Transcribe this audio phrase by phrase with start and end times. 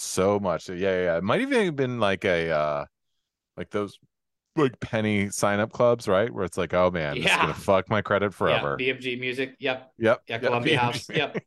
[0.00, 0.68] so much.
[0.68, 1.16] Yeah, yeah, yeah.
[1.18, 2.84] It might even have been like a uh
[3.56, 3.98] like those
[4.56, 6.32] like penny sign up clubs, right?
[6.32, 8.76] Where it's like, oh man, this is gonna fuck my credit forever.
[8.78, 9.54] Yeah, BMG Music.
[9.58, 9.92] Yep.
[9.98, 10.22] Yep.
[10.26, 10.80] Yeah, yep, Columbia BMG.
[10.80, 11.10] House.
[11.10, 11.44] Yep.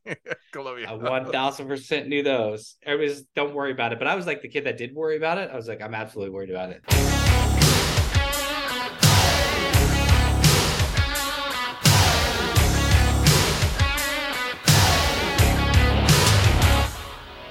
[0.52, 0.88] Columbia.
[0.88, 2.76] I one thousand percent knew those.
[2.84, 3.98] Everybody's don't worry about it.
[3.98, 5.50] But I was like the kid that did worry about it.
[5.50, 7.23] I was like, I'm absolutely worried about it.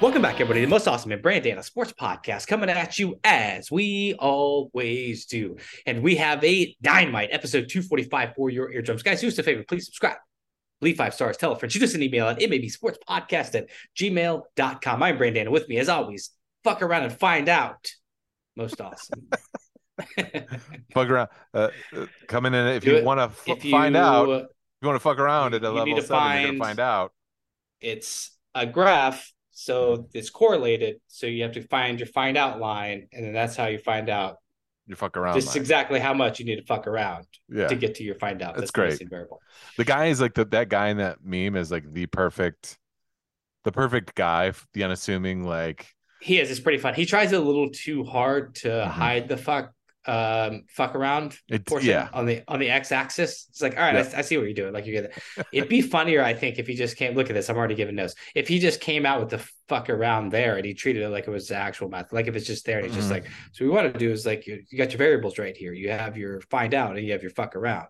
[0.03, 3.71] Welcome back, everybody, the most awesome and brand Brandana Sports Podcast coming at you as
[3.71, 5.55] we always do.
[5.85, 9.01] And we have a dynamite episode 245 for your eardrums.
[9.01, 10.17] Guys, do us a favor, please subscribe.
[10.81, 15.03] Leave five stars, tell a friend, shoot us an email at mabsportspodcast at gmail.com.
[15.03, 16.31] I'm Brandana with me, as always.
[16.65, 17.89] Fuck around and find out.
[18.57, 19.29] Most awesome.
[20.93, 21.29] fuck around.
[21.53, 24.27] Uh, uh, coming in if Do you want to f- find out.
[24.27, 24.47] If
[24.81, 27.13] you want to fuck around at a level to seven, you're gonna find out.
[27.79, 30.99] it's a graph, so it's correlated.
[31.07, 34.09] So you have to find your find out line, and then that's how you find
[34.09, 34.37] out
[34.87, 35.35] You fuck around.
[35.35, 35.57] This line.
[35.57, 37.67] exactly how much you need to fuck around yeah.
[37.67, 38.55] to get to your find out.
[38.55, 39.09] That's the great.
[39.09, 39.39] variable.
[39.77, 42.77] the guy is like the that guy in that meme is like the perfect,
[43.63, 45.87] the perfect guy, the unassuming like.
[46.21, 46.49] He is.
[46.49, 46.93] It's pretty fun.
[46.93, 48.87] He tries a little too hard to Mhm.
[48.87, 49.73] hide the fuck
[50.05, 52.09] um fuck around It's portion yeah.
[52.13, 54.11] on the on the x-axis it's like all right Yeah.
[54.15, 56.59] I, I see what you're doing like you get it it'd be funnier i think
[56.59, 59.05] if he just came look at this i'm already giving notes if he just came
[59.05, 61.87] out with the fuck around there and he treated it like it was the actual
[61.87, 63.11] math like if it's just there and he's just Mhm.
[63.11, 65.71] like so we want to do is like you, you got your variables right here
[65.73, 67.87] you have your find out and you have your fuck around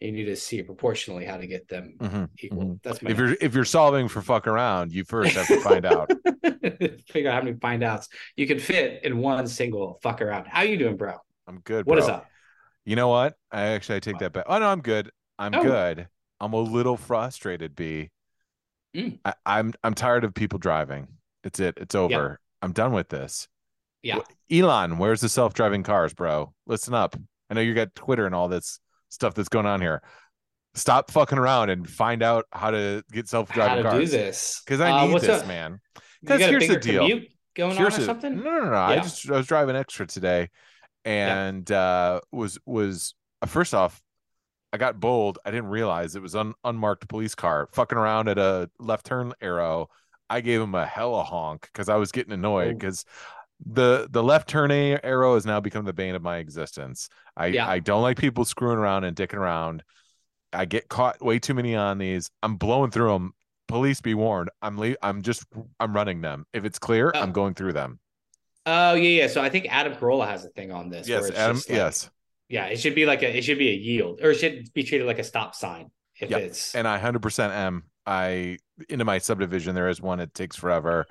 [0.00, 2.82] and you need to see proportionally how to get them Mhm, equal mhm.
[2.82, 5.86] that's my If you're if you're solving for fuck around, you first have to find
[5.86, 6.10] out.
[7.08, 10.62] figure out how many find outs you can fit in one single fuck around how
[10.62, 11.14] you doing bro
[11.46, 11.86] I'm good.
[11.86, 12.14] What is bro.
[12.14, 12.26] up
[12.84, 13.34] You know what?
[13.50, 14.44] I actually I take that back.
[14.48, 15.10] Oh no, I'm good.
[15.38, 15.62] I'm Oh.
[15.62, 16.08] good.
[16.40, 18.10] I'm a little frustrated, B.
[18.96, 19.18] Mm.
[19.24, 21.08] I, I'm I'm tired of people driving.
[21.44, 21.74] It's it.
[21.78, 22.40] It's over.
[22.60, 23.48] I'm done with this.
[24.02, 24.18] yeah
[24.50, 26.52] Elon, where's the self-driving cars, bro?
[26.66, 27.16] Listen up.
[27.50, 28.78] I know you got Twitter and all this
[29.08, 30.02] stuff that's going on here.
[30.74, 34.10] Stop fucking around and find out how to get self-driving to cars.
[34.10, 35.46] do this Because I Uh, need this, up?
[35.46, 35.80] man.
[36.22, 37.08] Because here's the deal.
[37.54, 38.36] going Here's on or a- something?
[38.36, 38.74] No, no, no.
[38.74, 39.00] I Yeah.
[39.02, 40.48] just I was driving extra today,
[41.04, 44.00] and uh was was uh, first off,
[44.72, 45.38] I got bold.
[45.44, 49.32] I didn't realize it was an unmarked police car fucking around at a left turn
[49.40, 49.88] arrow.
[50.30, 53.04] I gave him a hella honk because I was getting annoyed because
[53.64, 57.08] the the left turn arrow has now become the bane of my existence.
[57.36, 57.68] I Yeah.
[57.68, 59.82] I don't like people screwing around and dicking around.
[60.52, 62.30] I get caught way too many on these.
[62.42, 63.32] I'm blowing through them.
[63.68, 64.50] Police be warned.
[64.60, 65.44] I'm le- I'm just
[65.80, 66.46] I'm running them.
[66.52, 67.20] If it's clear, Oh.
[67.20, 68.00] I'm going through them.
[68.66, 69.26] Oh yeah, yeah.
[69.28, 71.08] So I think Adam Carolla has a thing on this.
[71.08, 71.56] Yes, Adam.
[71.56, 72.10] like- yes,
[72.48, 74.84] Yeah, it should be like a it should be a yield, or it should be
[74.84, 75.90] treated like a stop sign
[76.20, 76.40] if Yep.
[76.40, 77.84] it's and I hundred percent am.
[78.06, 78.58] I
[78.88, 80.20] into my subdivision there is one.
[80.20, 81.06] It takes forever.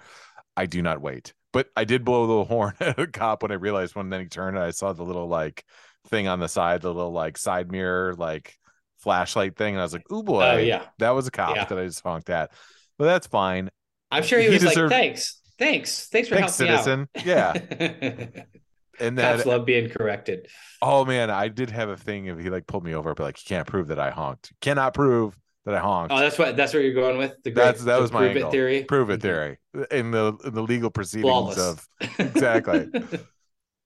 [0.57, 3.55] I do not wait, but I did blow the horn at a cop when I
[3.55, 5.63] realized when then he turned and I saw the little like
[6.07, 8.57] thing on the side, the little like side mirror like
[8.99, 10.83] flashlight thing, and I was like, "Ooh oh, boy, Oh yeah.
[10.99, 11.65] that was a cop Yeah.
[11.65, 12.51] that I just honked at."
[12.97, 13.71] But that's fine.
[14.11, 17.09] I'm sure he, He was deserved- like, thanks, thanks, thanks for Thanks, helping citizen.
[17.25, 17.53] Yeah,
[18.99, 20.47] and Cops then love being corrected.
[20.81, 23.37] oh man, I did have a thing if he like pulled me over, but like,
[23.43, 24.51] you can't prove that I honked.
[24.61, 26.11] Cannot prove that I honked.
[26.13, 28.37] Oh, that's what that's where you're going with the great, That's- that was my prove
[28.37, 28.83] it theory.
[28.83, 29.57] prove it theory
[29.91, 31.57] in the in the legal proceedings Flawless.
[31.59, 31.87] of
[32.19, 32.89] Exactly.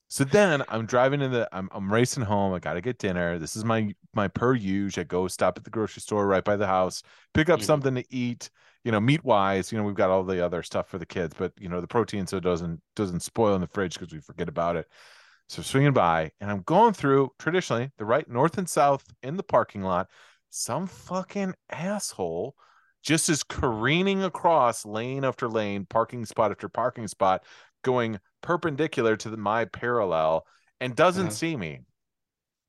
[0.08, 2.54] So then I'm driving in the I'm I'm racing home.
[2.54, 3.40] I gotta get dinner.
[3.40, 4.98] This is my my per use.
[5.00, 7.02] I go stop at the grocery store right by the house,
[7.34, 7.64] pick up Mhm.
[7.64, 8.50] something to eat,
[8.86, 9.72] you know, meat wise.
[9.72, 11.88] You know, we've got all the other stuff for the kids, but you know, the
[11.88, 14.88] protein so it doesn't doesn't spoil in the fridge because we forget about it.
[15.50, 19.44] So swinging by and I'm going through traditionally the right north and south in the
[19.44, 20.10] parking lot.
[20.52, 22.56] Some fucking asshole
[23.04, 27.44] just is careening across lane after lane, parking spot after parking spot,
[27.84, 30.46] going perpendicular to the, my parallel
[30.80, 31.36] and doesn't Uh-huh.
[31.36, 31.82] see me.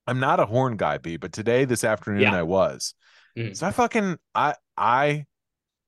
[0.07, 2.37] I'm not a horn guy, B, but today, this afternoon, Yeah.
[2.37, 2.95] I was.
[3.37, 3.57] Mhm.
[3.57, 5.27] So I fucking I I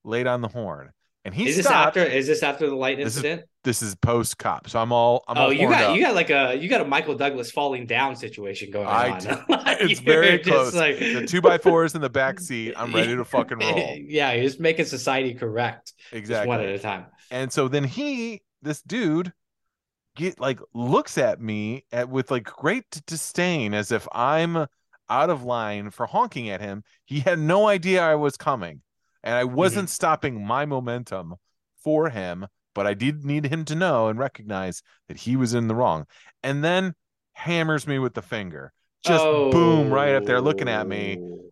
[0.03, 0.91] laid on the horn
[1.25, 1.97] and he is this stopped.
[1.97, 3.47] after is this after the light This is incident?
[3.63, 5.95] This is post cop, so I'm all I'm oh, all you got up.
[5.95, 9.45] you got like a you got a Michael Douglas falling down situation going I on.
[9.49, 10.75] Like, It's very just close.
[10.75, 12.73] Like, the two by fours in the back seat.
[12.77, 13.97] I'm ready to fucking roll.
[14.07, 17.05] yeah, you're just making society correct, just one at a time.
[17.31, 19.33] And so then he, this dude,
[20.15, 24.67] get like looks at me at with like great disdain as if I'm
[25.09, 26.83] out of line for honking at him.
[27.05, 28.81] He had no idea I was coming,
[29.23, 29.55] and I mm-hmm.
[29.55, 31.35] wasn't stopping my momentum
[31.83, 35.67] for him, but I did need him to know and recognize that he was in
[35.67, 36.05] the wrong.
[36.43, 36.93] And then
[37.33, 38.73] hammers me with the finger.
[39.03, 41.17] Just boom right up there looking at me.
[41.19, 41.51] Oh.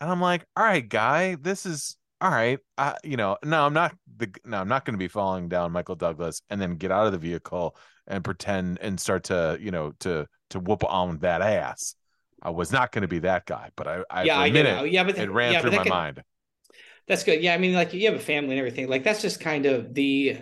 [0.00, 2.58] And I'm like, all right, guy, this is all right.
[2.76, 5.72] I, you know, no, I'm not the no, I'm not going to be falling down
[5.72, 7.76] Michael Douglas and then get out of the vehicle
[8.06, 11.94] and pretend and start to you know to to whoop on that ass.
[12.42, 14.82] I was not going to be that guy, but I, I yeah, for a I
[14.84, 14.92] it.
[14.92, 16.22] Yeah, but it ran yeah, through my can- mind.
[17.08, 17.42] That's good.
[17.42, 18.88] Yeah, I mean, like you have a family and everything.
[18.88, 20.38] Like that's just kind of the.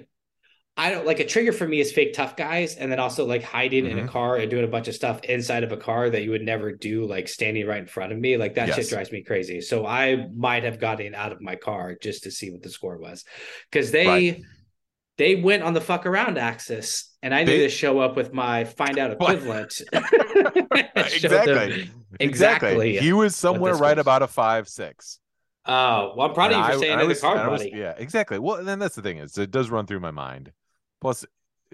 [0.77, 3.43] I don't like a trigger for me is fake tough guys, and then also like
[3.43, 4.09] hiding in a Mhm.
[4.09, 6.73] car and doing a bunch of stuff inside of a car that you would never
[6.73, 8.37] do, like standing right in front of me.
[8.39, 8.77] Like that Yes.
[8.77, 9.61] shit drives me crazy.
[9.61, 12.97] So I might have gotten out of my car just to see what the score
[12.97, 13.25] was,
[13.71, 14.41] because they Right.
[15.19, 18.65] they went on the fuck around axis, and I need to show up with my
[18.65, 19.83] find out equivalent.
[19.93, 21.91] Them exactly.
[22.21, 22.97] exactly.
[22.97, 24.03] He was somewhere right was.
[24.03, 25.19] about a five six.
[25.67, 27.65] Oh, well, I'm proud of you for I- saying I was- car, and I was-
[27.67, 28.39] yeah, exactly.
[28.39, 30.53] Well, and then that's the thing is it does run through my mind.
[31.01, 31.25] Plus,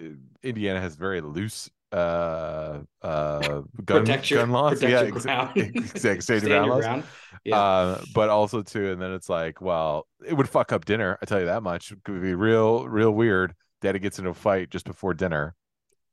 [0.01, 0.05] uh,
[0.43, 3.39] Indiana has very loose uh uh
[3.85, 4.81] gun, protect your, gun laws.
[4.83, 5.51] yeah, your exa- ground.
[5.57, 6.19] exactly.
[6.39, 6.83] Stand ground laws.
[6.83, 7.03] ground.
[7.45, 7.57] Yeah.
[7.57, 11.17] Uh, but also too, and then it's like, well, it would fuck up dinner.
[11.21, 11.91] I tell you that much.
[11.93, 13.55] It could be real, real weird.
[13.81, 15.55] Daddy gets into a fight just before dinner.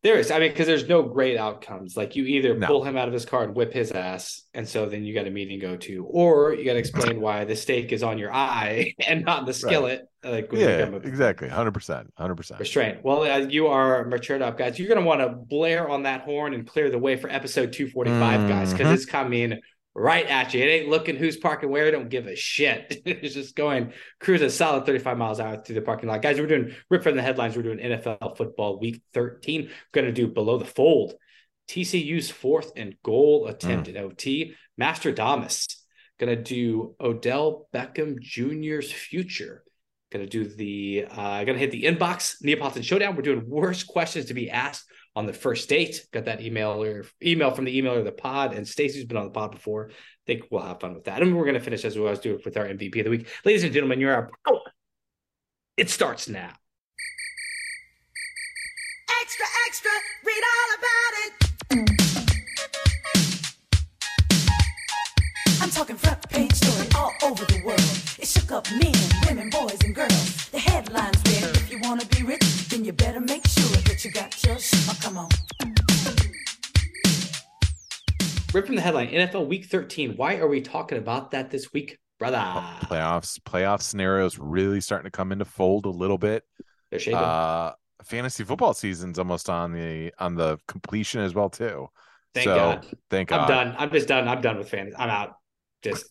[0.04, 1.96] There is, I mean, because there's no great outcomes.
[1.96, 2.66] Like you either No.
[2.66, 5.26] pull him out of his car and whip his ass, and so then you got
[5.26, 8.18] a meeting to go to, or you got to explain why the steak is on
[8.18, 10.06] your eye and not the skillet.
[10.22, 11.48] Like Yeah, exactly.
[11.48, 12.12] Hundred percent.
[12.18, 12.60] Hundred percent.
[12.60, 13.02] Restraint.
[13.02, 14.78] Well, uh, you are matured up, guys.
[14.78, 17.72] You're going to want to blare on that horn and clear the way for episode
[17.72, 19.58] 245, guys, because it's coming
[19.94, 20.62] right at you.
[20.62, 21.90] It ain't looking who's parking where.
[21.90, 23.02] Don't give a shit.
[23.06, 26.22] it's just going cruise a solid 35 miles an hour through the parking lot.
[26.22, 27.56] Guys, we're doing rip from the headlines.
[27.56, 29.62] We're doing NFL football week 13.
[29.62, 31.14] We're going to do below the fold.
[31.68, 34.54] TCU's fourth and goal attempt in OT.
[34.76, 35.84] Mastradamus
[36.18, 39.64] going to do Odell Beckham Jr.'s future.
[40.12, 43.16] Going to do the, uh, going to hit the inbox Neapolitan Showdown.
[43.16, 44.84] We're doing worst questions to be asked
[45.16, 46.06] on the first date.
[46.12, 49.24] Got that email or email from the emailer of the pod, and Stacy's been on
[49.24, 49.90] the pod before.
[49.90, 49.92] i
[50.26, 51.22] think we'll have fun with that.
[51.22, 53.28] And we're going to finish as we always do with our MVP of the week.
[53.44, 54.60] Ladies and gentlemen, you're our power.
[55.76, 56.52] It starts now.
[59.22, 59.90] Extra, extra,
[60.24, 61.32] read all about it.
[65.60, 67.80] I'm talking front page story all over the world.
[68.18, 68.92] It shook up men,
[69.26, 70.48] women, boys, and girls.
[70.50, 74.10] The headlines read, if you want to be rich, then you better make sure you
[74.10, 74.84] got your shit.
[74.88, 75.28] Oh, come on.
[78.52, 80.16] Rip from the headline NFL Week 13.
[80.16, 82.36] Why are we talking about that this week, brother?
[82.36, 86.44] Playoffs, playoff scenarios really starting to come into fold a little bit.
[86.90, 87.18] They're shaking.
[87.18, 87.72] Uh,
[88.04, 91.88] fantasy football season's almost on the on the completion as well too.
[92.34, 92.86] Thank so, God.
[93.10, 93.40] Thank God.
[93.40, 93.76] I'm done.
[93.78, 94.28] I'm just done.
[94.28, 94.94] I'm done with fans.
[94.98, 95.36] I'm out.
[95.82, 96.06] Just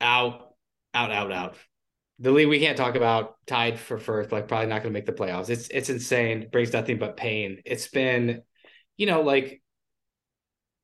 [0.00, 0.54] out,
[0.94, 1.56] out, out, out.
[2.22, 5.06] The league we can't talk about tied for first, like probably not going to make
[5.06, 5.50] the playoffs.
[5.50, 6.48] It's it's insane.
[6.50, 7.60] Brings nothing but pain.
[7.64, 8.42] It's been,
[8.96, 9.60] you know, like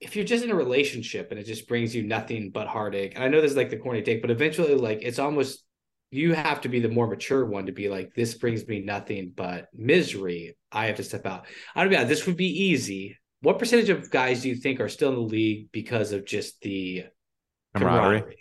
[0.00, 3.14] if you're just in a relationship and it just brings you nothing but heartache.
[3.14, 5.64] And I know this is like the corny take, but eventually, like it's almost
[6.10, 9.32] you have to be the more mature one to be like, this brings me nothing
[9.34, 10.56] but misery.
[10.72, 11.46] I have to step out.
[11.74, 12.04] I don't know.
[12.04, 13.16] This would be easy.
[13.40, 16.60] What percentage of guys do you think are still in the league because of just
[16.62, 17.04] the
[17.74, 18.36] Camaraderie.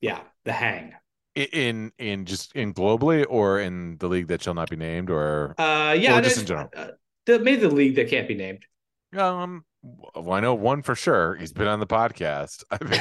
[0.00, 0.92] Yeah, the hang
[1.34, 5.54] in in just in globally or in the league that shall not be named or
[5.58, 6.88] uh yeah or just in general uh,
[7.26, 8.64] the, maybe the league that can't be named
[9.16, 13.00] um well, i know one for sure he's been on the podcast i mean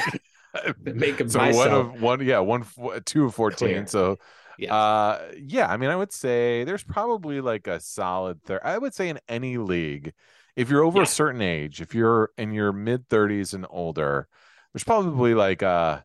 [0.98, 1.88] make him so myself.
[1.88, 2.66] one of one yeah one
[3.06, 3.88] two of 14 Clear.
[3.88, 4.18] so
[4.58, 4.72] yes.
[4.72, 8.94] uh yeah i mean i would say there's probably like a solid third i would
[8.94, 10.14] say in any league
[10.56, 11.04] if you're over yeah.
[11.04, 14.28] a certain age if you're in your mid 30s and older
[14.74, 16.00] there's probably like uh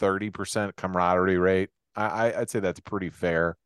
[0.00, 1.70] 30% camaraderie rate.
[1.94, 3.56] I, I, would say that's pretty fair.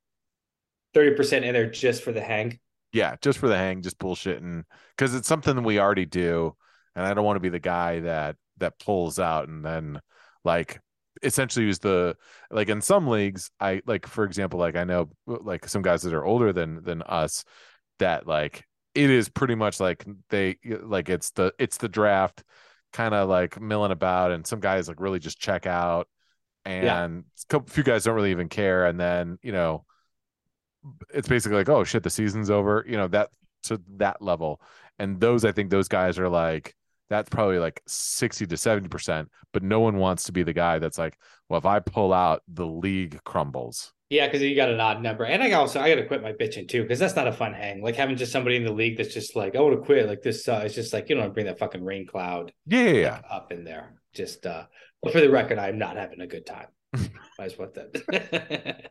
[0.94, 2.58] 30% in there just for the hang.
[2.92, 4.64] Yeah, just for the hang, just bullshitting
[4.96, 6.56] because it's something that we already do.
[6.96, 10.00] And I don't want to be the guy that that pulls out and then
[10.44, 10.80] like
[11.22, 12.16] essentially was the
[12.50, 16.14] like in some leagues i like for example like i know like some guys that
[16.14, 17.44] are older than than us
[17.98, 22.42] that like it is pretty much like they like it's the it's the draft
[22.92, 26.08] kind of like milling about and some guys like really just check out
[26.64, 27.04] and Yeah.
[27.06, 29.84] a couple few guys don't really even care and then you know
[31.12, 33.30] it's basically like oh shit the season's over you know that
[33.64, 34.60] to that level
[34.98, 36.74] and those i think those guys are like
[37.10, 40.78] that's probably like 60 to 70 percent but no one wants to be the guy
[40.78, 41.18] that's like
[41.48, 45.24] well if i pull out the league crumbles Yeah, because you got an odd number.
[45.24, 47.80] And I also I gotta quit my bitching too, because that's not a fun hang.
[47.80, 50.08] Like having just somebody in the league that's just like, I want to quit.
[50.08, 53.14] Like this uh, it's just like you don't bring that fucking rain cloud yeah yeah,
[53.14, 53.94] like, up in there.
[54.12, 54.64] Just uh
[55.02, 56.66] but for the record, I'm not having a good time.
[56.92, 58.90] I just want that.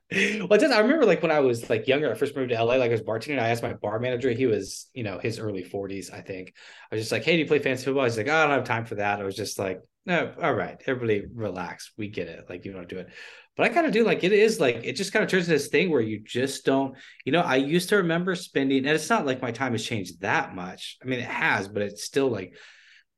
[0.50, 0.72] well, does.
[0.72, 2.94] I remember like when I was like younger, I first moved to LA, like I
[2.94, 3.40] was bartending.
[3.40, 6.54] I asked my bar manager, he was, you know, his early 40s, I think.
[6.92, 8.06] I was just like, Hey, do you play fantasy football?
[8.06, 9.20] He's like, oh, I don't have time for that.
[9.20, 11.92] I was just like, No, all right, everybody relax.
[11.98, 12.46] We get it.
[12.50, 13.10] Like you don't do it.
[13.58, 15.58] But I kind of do like it is like it just kind of turns into
[15.58, 19.10] this thing where you just don't, you know, I used to remember spending, and it's
[19.10, 20.98] not like my time has changed that much.
[21.04, 22.56] I mean, it has, but it's still like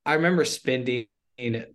[0.05, 1.05] I remember spending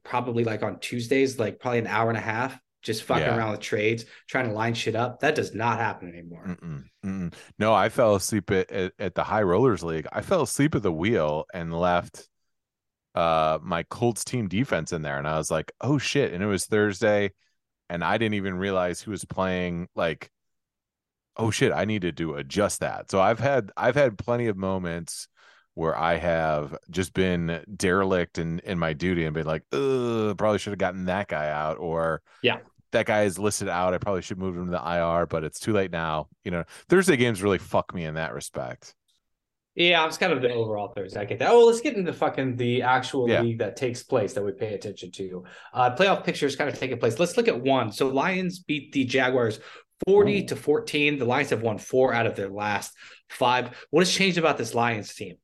[0.05, 3.37] probably like on Tuesdays, like probably an hour and a half just fucking Yeah.
[3.37, 5.21] around with trades, trying to line shit up.
[5.21, 6.45] That does not happen anymore.
[6.47, 7.35] Mm-mm, mm-mm.
[7.59, 10.07] No, I fell asleep at, at, at the High Rollers League.
[10.13, 12.29] I fell asleep at the wheel and left
[13.15, 16.47] uh my Colts team defense in there, and I was like, "Oh shit!" And it
[16.47, 17.33] was Thursday,
[17.90, 19.88] and I didn't even realize who was playing.
[19.95, 20.31] Like,
[21.37, 23.11] oh shit, I needed to adjust that.
[23.11, 25.28] So I've had I've had plenty of moments
[25.75, 30.59] where I have just been derelict in in my duty and been like, "Ugh, probably
[30.59, 32.61] should have gotten that guy out," or Yeah.
[32.93, 33.95] that guy is listed out.
[33.95, 36.28] I probably should move him to the IR, but it's too late now.
[36.45, 38.96] You know, Thursday games really fuck me in that respect.
[39.76, 41.21] Yeah, I was kind of the overall Thursday.
[41.21, 41.50] I get that.
[41.50, 43.42] Oh, let's get into fucking the actual Yeah.
[43.42, 45.45] league that takes place that we pay attention to.
[45.73, 47.18] Uh, playoff pictures kind of taking place.
[47.18, 47.92] Let's look at one.
[47.92, 49.61] So Lions beat the Jaguars
[50.06, 51.18] 40 to 14.
[51.18, 52.92] The Lions have won four out of their last
[53.28, 53.87] five.
[53.90, 55.37] What has changed about this Lions team?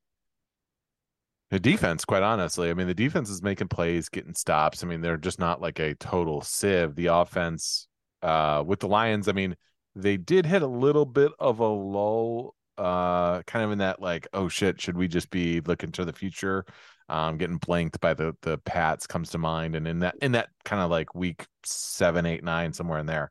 [1.51, 4.83] The defense, quite honestly, I mean, the defense is making plays, getting stops.
[4.83, 6.95] I mean, they're just not like a total sieve.
[6.95, 7.87] The offense,
[8.23, 9.57] uh, with the Lions, I mean,
[9.95, 14.29] they did hit a little bit of a lull, uh, kind of in that like,
[14.33, 16.65] oh shit, should we just be looking to the future?
[17.09, 20.49] Um, getting blanked by the the Pats comes to mind, and in that in that
[20.65, 23.31] kind of like week seven, eight, nine, somewhere in there.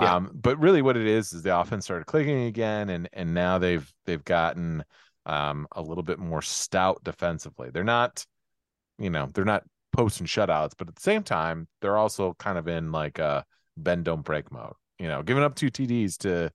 [0.00, 0.16] Yeah.
[0.16, 3.58] Um, but really, what it is is the offense started clicking again, and and now
[3.58, 4.84] they've they've gotten
[5.26, 7.70] um, a little bit more stout defensively.
[7.70, 8.24] They're not,
[8.98, 12.58] you know, they're not post and shutouts, but at the same time, they're also kind
[12.58, 13.44] of in like a
[13.76, 14.74] bend don't break mode.
[14.98, 16.50] You know, giving up two TDs to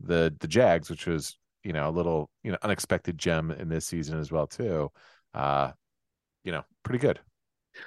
[0.00, 3.86] the the Jags, which was you know a little you know unexpected gem in this
[3.86, 4.90] season as well too.
[5.34, 5.72] Uh,
[6.44, 7.18] you know, pretty good.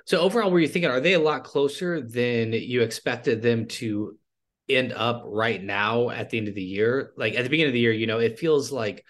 [0.05, 4.17] So overall, were you thinking are they a lot closer than you expected them to
[4.67, 7.13] end up right now at the end of the year?
[7.15, 9.05] Like at the beginning of the year, you know, it feels like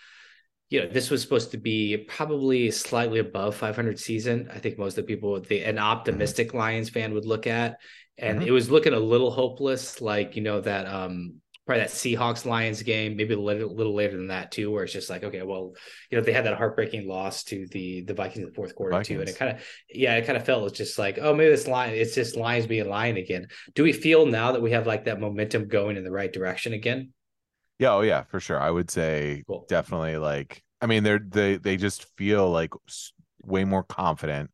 [0.70, 4.50] you know this was supposed to be probably slightly above 500 season.
[4.54, 7.78] I think most of the people, the an optimistic Lions fan would look at,
[8.20, 8.48] and Mhm.
[8.48, 10.00] it was looking a little hopeless.
[10.00, 14.18] Like you know that um probably that Seahawks Lions game, maybe a little, little later
[14.18, 15.74] than that too, where it's just like okay, well,
[16.10, 19.04] you know they had that heartbreaking loss to the the Vikings in the fourth quarter
[19.04, 21.68] too, and it kind of yeah, it kind of felt just like, oh, maybe this
[21.68, 23.50] line, it's just Lions being Lion again.
[23.76, 26.74] Do we feel now that we have like that momentum going in the right direction
[26.74, 27.14] again?
[27.78, 28.60] Yeah, oh yeah, for sure.
[28.60, 29.66] I would say Cool.
[29.70, 32.74] definitely like I mean they're they they just feel like
[33.44, 34.50] way more confident.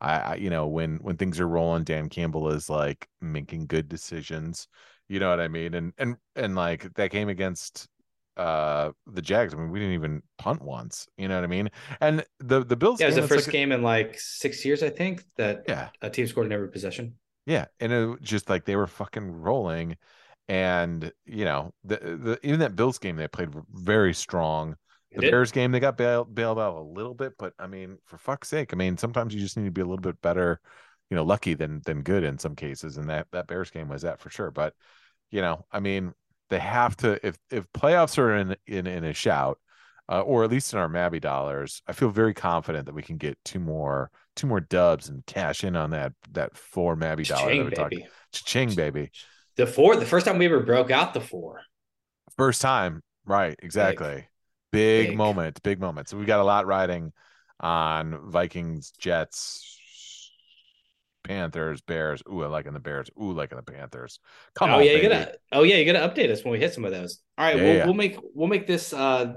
[0.00, 3.88] I, I you know when when things are rolling, Dan Campbell is like making good
[3.88, 4.68] decisions.
[5.10, 5.74] You know what I mean?
[5.74, 7.88] And and and like that game against
[8.36, 9.52] uh the Jags.
[9.52, 11.08] I mean, we didn't even punt once.
[11.18, 11.68] You know what I mean?
[12.00, 14.84] And the the Bills Yeah, it was the first like game in like six years,
[14.84, 17.18] I think, that yeah, a team scored in every possession.
[17.46, 19.96] yeah, and it was just like they were fucking rolling,
[20.48, 24.76] and you know the the even that Bills game they played very strong.
[25.12, 25.28] The.
[25.28, 28.48] Bears game they got bailed bailed out a little bit, but I mean, for fuck's
[28.48, 30.60] sake, I mean, sometimes you just need to be a little bit better,
[31.10, 34.02] you know, lucky than than good in some cases, and that that Bears game was
[34.02, 34.52] that for sure.
[34.52, 34.74] But
[35.30, 36.12] you know, I mean,
[36.50, 39.58] they have to if if playoffs are in in in a shout,
[40.08, 43.16] uh, or at least in our Mabby dollars, I feel very confident that we can
[43.16, 47.54] get two more two more dubs and cash in on that that four Mabby dollar
[47.54, 47.96] that Ching, we talked.
[47.96, 48.08] baby.
[48.32, 49.10] Ching baby,
[49.56, 51.62] The four, the first time we ever broke out the four.
[52.36, 53.56] first time, right?
[53.62, 54.26] Exactly.
[54.72, 55.16] Big, Big.
[55.16, 56.08] moment, big moment.
[56.08, 57.12] So we got a lot riding
[57.58, 59.79] on Vikings, Jets,
[61.30, 62.22] Panthers, Bears.
[62.28, 63.08] Ooh, I like in the Bears.
[63.22, 64.18] Ooh, like in the Panthers.
[64.56, 65.08] Come oh on, yeah, you baby.
[65.14, 65.34] gotta.
[65.52, 67.20] Oh yeah, you gotta update us when we hit some of those.
[67.38, 67.84] All right, Yeah, we'll, yeah.
[67.84, 69.34] we'll make we'll make this uh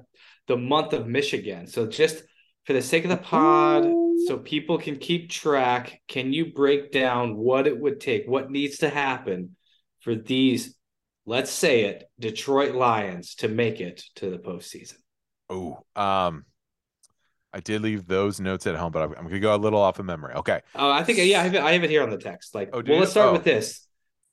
[0.48, 1.68] the month of Michigan.
[1.68, 2.24] So just
[2.66, 3.84] for the sake of the pod,
[4.26, 6.02] so people can keep track.
[6.08, 9.56] Can you break down what it would take, what needs to happen
[10.02, 10.76] for these?
[11.28, 14.96] Let's say it, Detroit Lions to make it to the postseason.
[15.52, 16.46] Ooh, um,
[17.54, 20.00] I did leave those notes at home, but I'm, I'm gonna go a little off
[20.00, 20.34] of memory.
[20.36, 20.62] Okay.
[20.76, 22.56] Oh, I think yeah, I have it, I have it here on the text.
[22.56, 23.34] Like, Oh, well, let's start Oh.
[23.34, 23.88] with this.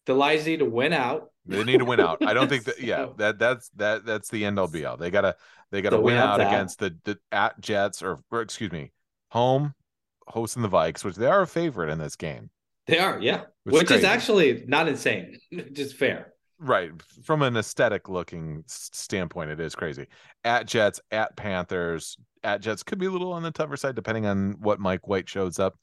[0.07, 1.31] The Lions need to win out.
[1.47, 2.23] They need to win out.
[2.25, 2.81] I don't think that.
[2.81, 4.97] Yeah, that that's that that's the end all be all.
[4.97, 5.37] They gotta
[5.71, 8.93] they gotta So win out out against the the at Jets or, or excuse me,
[9.31, 9.75] home
[10.29, 12.51] hosting the Vikes, which they are a favorite in this game.
[12.87, 14.07] They are, yeah, Which is which is crazy.
[14.07, 15.39] actually not insane,
[15.73, 16.33] just fair.
[16.59, 16.91] Right.
[17.25, 20.09] From an aesthetic looking standpoint, it is crazy.
[20.45, 24.27] At Jets, at Panthers, at Jets could be a little on the tougher side depending
[24.27, 25.77] on what Mike White shows up.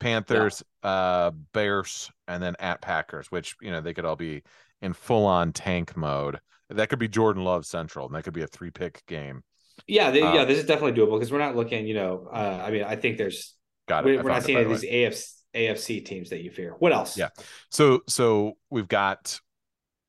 [0.00, 4.42] Panthers, uh, Bears, and then at Packers, which you know they could all be
[4.80, 6.38] in full on tank mode.
[6.70, 9.42] That could be Jordan Love Central, and that could be a three pick game.
[9.86, 12.62] Yeah, they, Um, yeah, this is definitely doable because we're not looking, you know, uh,
[12.64, 13.54] I mean, I think there's
[13.86, 14.16] Got it.
[14.16, 16.74] we're, we're not seeing any of these AFC AFC teams that you fear.
[16.78, 17.16] What else?
[17.16, 17.30] Yeah.
[17.70, 19.40] So so we've got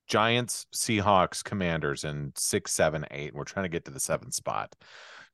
[0.07, 3.33] Giants, Seahawks, Commanders, and six, seven, eight.
[3.33, 4.75] We're trying to get to the seventh spot.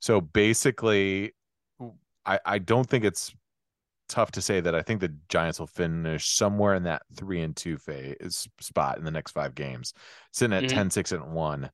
[0.00, 1.34] So basically,
[2.24, 3.34] I, I don't think it's
[4.08, 7.56] tough to say that I think the Giants will finish somewhere in that three and
[7.56, 9.94] two phase spot in the next five games,
[10.32, 10.68] sitting at Mhm.
[10.68, 11.70] 10, 6, and one.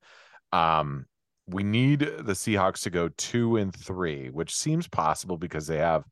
[0.52, 1.06] Um,
[1.46, 6.04] we need the Seahawks to go two and three, which seems possible because they have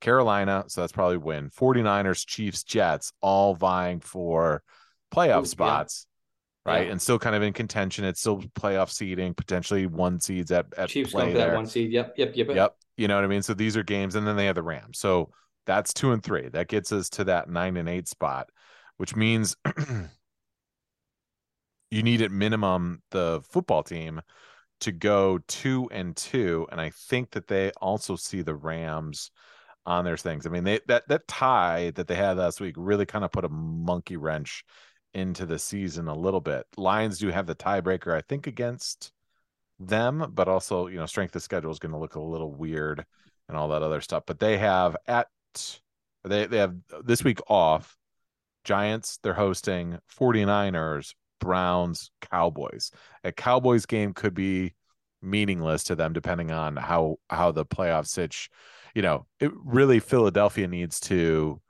[0.00, 1.50] Carolina, so that's probably win.
[1.50, 4.62] 49ers, Chiefs, Jets, all vying for
[5.12, 6.06] playoff Ooh, spots.
[6.68, 6.86] Right.
[6.86, 6.92] Yeah.
[6.92, 8.04] And still kind of in contention.
[8.04, 11.92] It's still playoff seeding, potentially one seeds at, at Chiefs play that one seed.
[11.92, 12.48] Yep, yep, yep.
[12.48, 12.76] Yep.
[12.96, 13.42] You know what I mean?
[13.42, 14.98] So these are games, and then they have the Rams.
[14.98, 15.30] So
[15.66, 16.48] that's two and three.
[16.48, 18.50] That gets us to that nine and eight spot,
[18.96, 19.56] which means
[21.90, 24.20] you need at minimum the football team
[24.80, 26.66] to go two and two.
[26.70, 29.30] And I think that they also see the Rams
[29.86, 30.46] on their things.
[30.46, 33.44] I mean, they that that tie that they had last week really kind of put
[33.44, 34.64] a monkey wrench
[35.14, 36.66] into the season a little bit.
[36.76, 39.12] Lions do have the tiebreaker, I think, against
[39.78, 43.04] them, but also, you know, strength of schedule is going to look a little weird
[43.48, 44.24] and all that other stuff.
[44.26, 45.28] But they have at
[46.24, 46.74] they they have
[47.04, 47.96] this week off.
[48.64, 52.90] Giants, they're hosting 49ers, Browns, Cowboys.
[53.24, 54.74] A Cowboys game could be
[55.22, 58.50] meaningless to them depending on how how the playoff sitch,
[58.94, 61.60] you know, it really Philadelphia needs to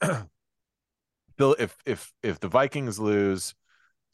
[1.40, 3.54] Phil if if if the Vikings lose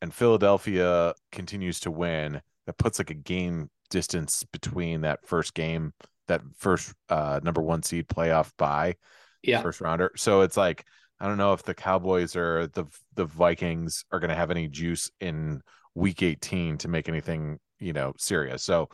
[0.01, 5.93] and Philadelphia continues to win, that puts like a game distance between that first game,
[6.29, 8.95] that first uh number one seed playoff by
[9.43, 9.61] Yeah.
[9.63, 10.13] first rounder.
[10.17, 10.85] So it's like
[11.19, 14.69] I don't know if the Cowboys or the the Vikings are going to have any
[14.69, 15.63] juice in
[15.95, 18.63] week 18 to make anything, you know, serious.
[18.63, 18.89] So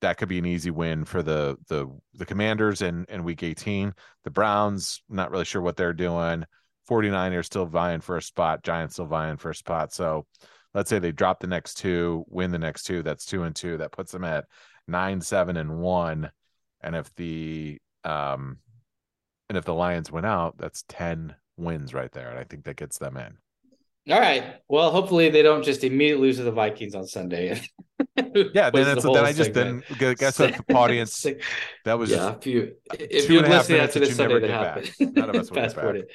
[0.00, 3.94] that could be an easy win for the the the Commanders in in week 18.
[4.24, 6.44] The Browns not really sure what they're doing.
[6.88, 9.92] 49ers still vying for a spot, Giants still vying for a spot.
[9.92, 10.26] So
[10.74, 13.78] let's say they drop the next two, win the next two, that's 2 and 2.
[13.78, 14.44] That puts them at
[14.88, 16.30] 9 7 and 1.
[16.82, 18.58] And if the um
[19.48, 22.30] and if the Lions win out, that's 10 wins right there.
[22.30, 23.36] And I think that gets them in.
[24.12, 24.56] All right.
[24.68, 27.58] Well, hopefully they don't just immediately lose to the Vikings on Sunday.
[28.16, 29.84] Yeah, then the it's whole then I just segment.
[29.98, 31.24] then guess what the audience
[31.86, 34.22] that was yeah, if you if you're a half listening minutes after that this you
[34.22, 35.16] never Sunday, that happened.
[35.16, 35.94] None of us will get back.
[35.94, 36.10] it.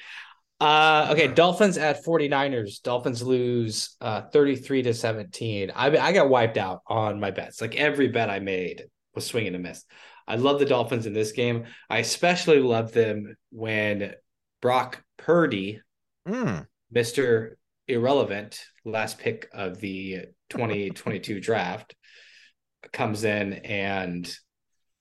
[0.60, 2.82] Uh, okay, Dolphins at 49ers.
[2.82, 5.72] Dolphins lose uh, 33 to 17.
[5.74, 7.62] I I got wiped out on my bets.
[7.62, 8.84] Like every bet I made
[9.16, 9.86] was swinging a miss.
[10.28, 11.66] I love the Dolphins in this game.
[11.90, 14.14] I especially love them when
[14.62, 15.82] Brock Purdy,
[16.28, 17.56] Mm, Mr.
[17.88, 21.96] Irrelevant, last pick of the 2022 draft,
[22.92, 24.32] comes in and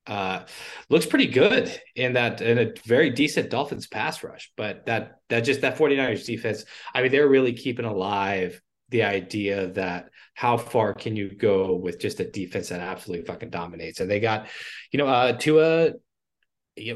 [0.08, 0.44] uh
[0.88, 4.50] looks pretty good in that in a very decent Dolphins pass rush.
[4.56, 9.68] But that that just that 49ers defense, I mean, they're really keeping alive the idea
[9.68, 14.00] that how far can you go with just a defense that absolutely fucking dominates.
[14.00, 14.48] And they got,
[14.90, 15.92] you know, uh Tua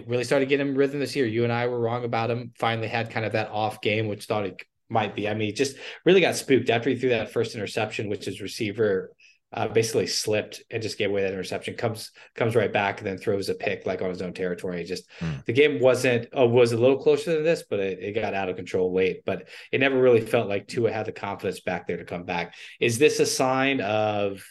[0.06, 1.26] really started getting rhythm this year.
[1.26, 2.52] You and I were wrong about him.
[2.56, 5.28] Finally had kind of that off game, which thought it might be.
[5.28, 9.12] I mean, just really got spooked after he threw that first interception, which his receiver
[9.52, 11.74] uh, basically slipped and just gave away that interception.
[11.74, 14.82] Comes comes right back and then throws a pick like on his own territory.
[14.84, 15.42] Just Hmm.
[15.46, 18.48] the game wasn't uh, was a little closer than this, but it, it got out
[18.48, 19.24] of control late.
[19.24, 22.54] But it never really felt like Tua had the confidence back there to come back.
[22.80, 24.42] Is this a sign of,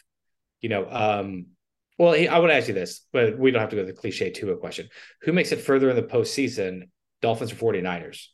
[0.62, 1.48] you know, um,
[1.98, 4.32] well, I would ask you this, but we don't have to go to the cliche
[4.32, 4.90] Tua question.
[5.24, 6.90] Who makes it further in the postseason,
[7.22, 8.28] Dolphins or 49ers?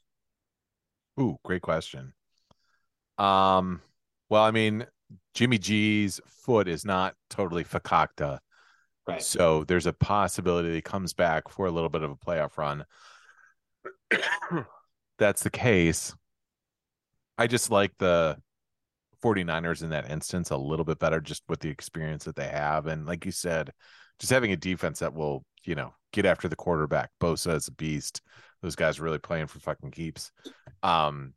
[1.19, 2.13] ooh, great question.
[3.17, 3.81] Um,
[4.29, 4.85] well, I mean,
[5.33, 8.39] Jimmy G's foot is not totally fakakta.
[9.07, 9.21] Right.
[9.21, 12.57] So there's a possibility that he comes back for a little bit of a playoff
[12.57, 12.83] run.
[15.17, 16.13] That's the case.
[17.37, 18.37] I just like the
[19.23, 22.87] 49ers in that instance a little bit better just with the experience that they have.
[22.87, 23.71] And like you said,
[24.19, 27.09] just having a defense that will, you know, get after the quarterback.
[27.21, 28.21] Bosa is a beast.
[28.61, 30.31] Those guys are really playing for fucking keeps.
[30.83, 31.33] Um,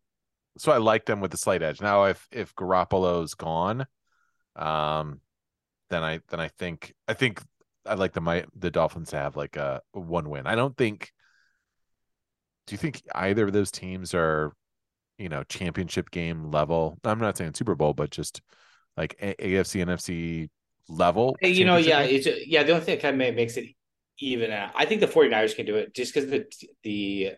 [0.58, 1.80] so I like them with the slight edge.
[1.80, 3.86] Now, if if Garoppolo's gone,
[4.56, 5.20] um,
[5.90, 7.42] then I then I think I think
[7.86, 10.46] I like the my the Dolphins to have like a one win.
[10.46, 11.12] I don't think.
[12.66, 14.52] Do you think either of those teams are,
[15.18, 16.98] you know, championship game level?
[17.02, 18.42] I'm not saying Super Bowl, but just
[18.96, 20.50] like AFC NFC
[20.88, 21.36] level.
[21.40, 22.62] You know, yeah, yeah.
[22.62, 23.74] The only thing that kind of makes it
[24.18, 24.52] even.
[24.52, 26.44] I think the 49ers can do it just because the
[26.82, 27.32] the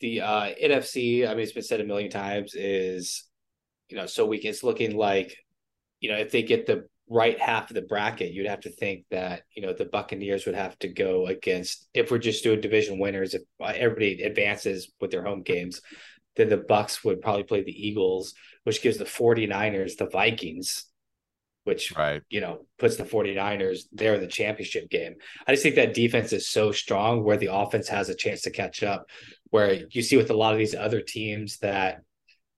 [0.00, 3.24] the uh NFC, I mean, it's been said a million times, is
[3.88, 4.44] you know, so weak.
[4.44, 5.36] It's looking like,
[6.00, 9.04] you know, if they get the right half of the bracket, you'd have to think
[9.10, 12.98] that, you know, the Buccaneers would have to go against if we're just doing division
[12.98, 15.80] winners, if uh, everybody advances with their home games,
[16.36, 18.34] Then the Bucks would probably play the Eagles,
[18.64, 20.86] which gives the 49ers the Vikings,
[21.64, 22.22] which Right.
[22.30, 25.14] you know puts the 49ers there in the championship game.
[25.46, 28.50] I just think that defense is so strong where the offense has a chance to
[28.50, 29.06] catch up.
[29.50, 32.02] Where you see with a lot of these other teams that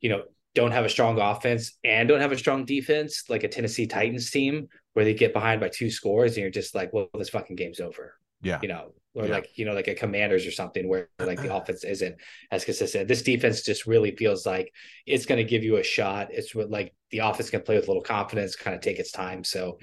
[0.00, 0.22] you know
[0.54, 4.30] don't have a strong offense and don't have a strong defense, like a Tennessee Titans
[4.30, 7.54] team, where they get behind by two scores and you're just like, well, this fucking
[7.54, 8.58] game's over Yeah.
[8.60, 9.32] you know, or Yeah.
[9.34, 12.16] like you know, like a Commanders or something where like the offense isn't
[12.50, 13.06] as consistent.
[13.06, 14.72] This defense just really feels like
[15.06, 16.28] it's going to give you a shot.
[16.32, 19.12] It's what like the offense can play with a little confidence, kind of take its
[19.12, 19.44] time.
[19.44, 19.78] So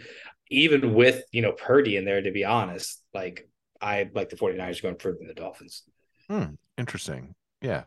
[0.49, 3.47] even with you know Purdy in there, to be honest, like
[3.79, 5.83] I like the 49ers going further than the Dolphins.
[6.29, 7.35] Hmm, interesting.
[7.61, 7.85] Yeah.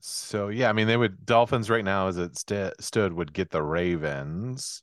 [0.00, 3.50] So yeah, I mean, they would Dolphins right now as it st- stood would get
[3.50, 4.82] the Ravens,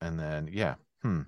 [0.00, 1.22] and then yeah, hmm,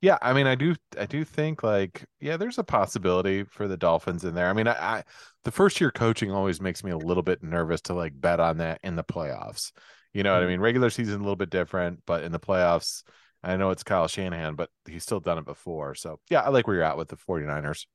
[0.00, 0.16] yeah.
[0.22, 4.24] I mean, I do, I do think like yeah, there's a possibility for the Dolphins
[4.24, 4.48] in there.
[4.48, 5.04] I mean, I, I
[5.44, 8.58] the first year coaching always makes me a little bit nervous to like bet on
[8.58, 9.72] that in the playoffs.
[10.12, 10.48] You know what I Mhm.
[10.48, 10.60] mean?
[10.60, 13.02] Regular season a little bit different, but in the playoffs,
[13.42, 15.94] I know it's Kyle Shanahan, but he's still done it before.
[15.94, 17.86] So yeah, I like where you're at with the 49ers.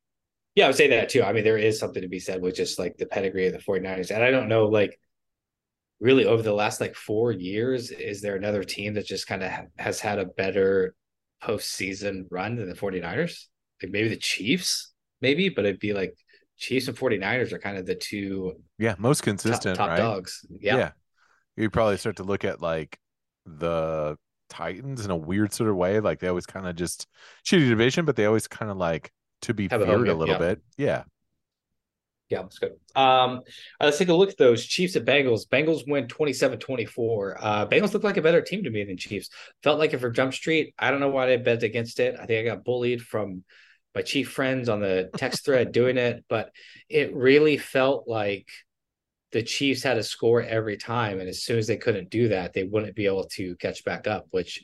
[0.55, 1.21] Yeah, I would say that too.
[1.23, 3.59] I mean, there is something to be said with just like the pedigree of the
[3.59, 4.11] 49ers.
[4.11, 4.97] And I don't know, like,
[5.99, 9.51] really over the last like four years, is there another team that just kind of
[9.51, 10.93] ha- has had a better
[11.43, 13.45] postseason run than the 49ers?
[13.81, 16.15] Like maybe the Chiefs, maybe, but it'd be like
[16.57, 19.97] Chiefs and 49ers are kind of the two Yeah, most consistent, top right?
[19.97, 20.45] dogs.
[20.49, 20.91] Yeah.
[21.57, 22.97] You probably start to look at like
[23.45, 24.17] the
[24.49, 25.99] Titans in a weird sort of way.
[25.99, 27.07] Like they always kind of just
[27.45, 29.11] shitty division, but they always kind of like
[29.45, 30.39] to be Have a feared a little yeah.
[30.39, 30.61] bit.
[30.77, 31.03] Yeah.
[32.29, 32.71] Yeah, that's good.
[32.95, 33.43] Um, right,
[33.81, 35.47] let's take a look at those Chiefs at Bengals.
[35.47, 37.37] Bengals win 27-24.
[37.39, 39.29] Uh, Bengals look like a better team to me than Chiefs.
[39.61, 40.73] Felt like it for Jump Street.
[40.79, 42.15] I don't know why they bet against it.
[42.19, 43.43] I think I got bullied from
[43.93, 46.51] my chief friends on the text thread doing it, but
[46.89, 48.47] it really felt like
[49.31, 52.53] the Chiefs had to score every time, and as soon as they couldn't do that,
[52.53, 54.63] they wouldn't be able to catch back up, which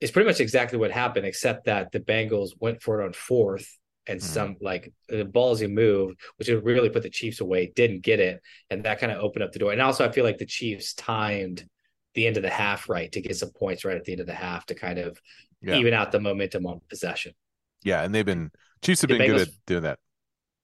[0.00, 3.78] is pretty much exactly what happened, except that the Bengals went for it on fourth
[4.06, 4.24] and Mhm.
[4.24, 8.40] some like the ballsy move, which would really put the Chiefs away, didn't get it,
[8.70, 9.72] and that kind of opened up the door.
[9.72, 11.68] And also, I feel like the Chiefs timed
[12.14, 14.26] the end of the half right to get some points right at the end of
[14.26, 15.18] the half to kind of
[15.62, 15.76] Yeah.
[15.76, 17.34] even out the momentum on possession.
[17.82, 18.02] Yeah.
[18.02, 18.50] And they've been
[18.82, 19.98] Chiefs have The been good at doing that.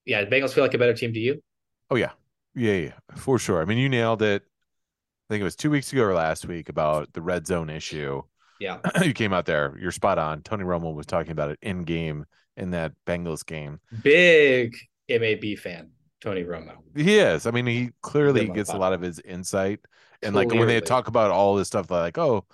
[0.05, 1.41] Yeah, the Bengals feel like a better team to you.
[1.89, 2.11] Oh yeah.
[2.55, 3.61] Yeah, yeah, for sure.
[3.61, 4.41] I mean, you nailed it.
[4.43, 8.23] I think it was two weeks ago or last week about the red zone issue.
[8.59, 9.77] Yeah, you came out there.
[9.79, 10.41] You're spot on.
[10.41, 12.25] Tony Romo was talking about it in game
[12.57, 13.79] in that Bengals game.
[14.01, 14.75] big
[15.09, 15.91] MAB fan,
[16.21, 16.77] Tony Romo.
[16.95, 17.45] He is.
[17.45, 19.79] I mean, he clearly gets a lot of his insight.
[20.23, 22.45] And like when they talk about all this stuff, they're like, oh,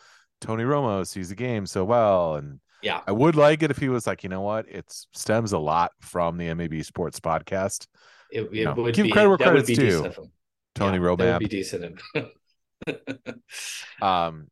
[0.42, 2.36] Tony Romo sees the game so well.
[2.36, 4.68] And Yeah, I would like it if he was like, you know what?
[4.68, 7.88] It stems a lot from the MAB Sports podcast.
[8.30, 10.12] it, it You know, would give be credit where credit's due.
[10.76, 12.02] Tony Yeah, would be decent.
[14.02, 14.50] Um,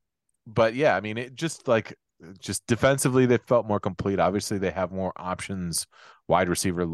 [0.48, 1.96] but yeah, I mean, it just like
[2.40, 4.20] just defensively, they felt more complete.
[4.20, 5.88] Obviously, they have more options
[6.28, 6.88] wide receiver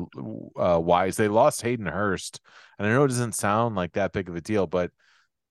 [0.60, 1.18] uh, wise.
[1.18, 2.40] They lost Hayden Hurst,
[2.78, 4.92] and I know it doesn't sound like that big of a deal, but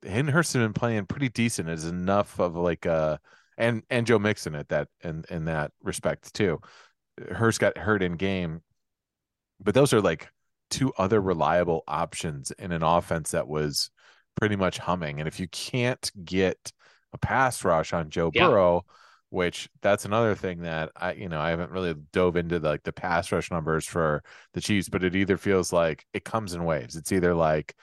[0.02, 1.68] Hayden Hurst has been playing pretty decent.
[1.68, 3.18] Is enough of like uh
[3.58, 6.60] and and Joe Mixon at that in in that respect too.
[7.30, 8.62] Hurst got hurt in game,
[9.60, 10.28] but those are like
[10.70, 13.90] two other reliable options in an offense that was
[14.36, 15.18] pretty much humming.
[15.20, 16.72] And if you can't get
[17.12, 18.48] a pass rush on Joe Yeah.
[18.48, 18.84] Burrow,
[19.36, 22.84] which that's another thing that I, you know, I haven't really dove into the, like
[22.84, 24.22] the pass rush numbers for
[24.54, 26.96] the Chiefs, but it either feels like it comes in waves.
[26.96, 27.74] It's either like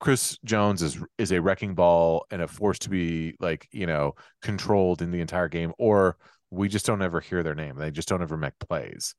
[0.00, 4.16] Chris Jones is is a wrecking ball and a force to be like, you know,
[4.42, 6.16] controlled in the entire game, or
[6.50, 7.76] we just don't ever hear their name.
[7.76, 9.14] They just don't ever make plays.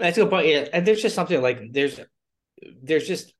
[0.00, 0.48] That's a good point.
[0.48, 2.00] Yeah, and there's just something like there's
[2.82, 3.32] there's just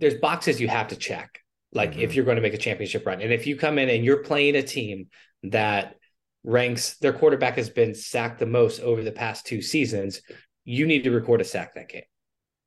[0.00, 1.38] there's boxes you have to check.
[1.72, 2.14] Like if Mhm.
[2.16, 4.56] you're going to make a championship run, and if you come in and you're playing
[4.56, 5.06] a team
[5.44, 5.96] that
[6.44, 10.22] ranks their quarterback has been sacked the most over the past two seasons,
[10.64, 12.02] you need to record a sack that game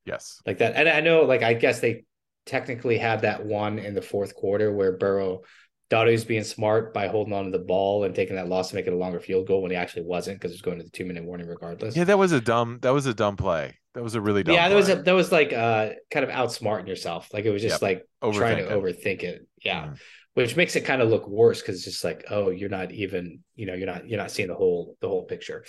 [0.06, 0.42] Yes.
[0.46, 0.76] like that.
[0.76, 2.06] And I know, like I guess they
[2.46, 5.42] technically had that one in the fourth quarter where Burrow
[5.90, 8.70] thought he was being smart by holding on to the ball and taking that loss
[8.70, 10.78] to make it a longer field goal when he actually wasn't because it was going
[10.78, 11.96] to the two minute warning regardless.
[11.96, 13.78] Yeah, that was a dumb that was a dumb play.
[13.94, 16.30] That was a really dumb yeah, there was a that was like uh kind of
[16.32, 17.30] outsmarting yourself.
[17.34, 18.04] Like it was just Yep.
[18.24, 19.48] like trying to overthink it.
[19.64, 19.86] Yeah.
[19.86, 20.00] Mhm.
[20.36, 23.39] Which makes it kind of look worse because it's just like, oh, you're not even,
[23.56, 25.63] you know, you're not you're not seeing the whole the whole picture.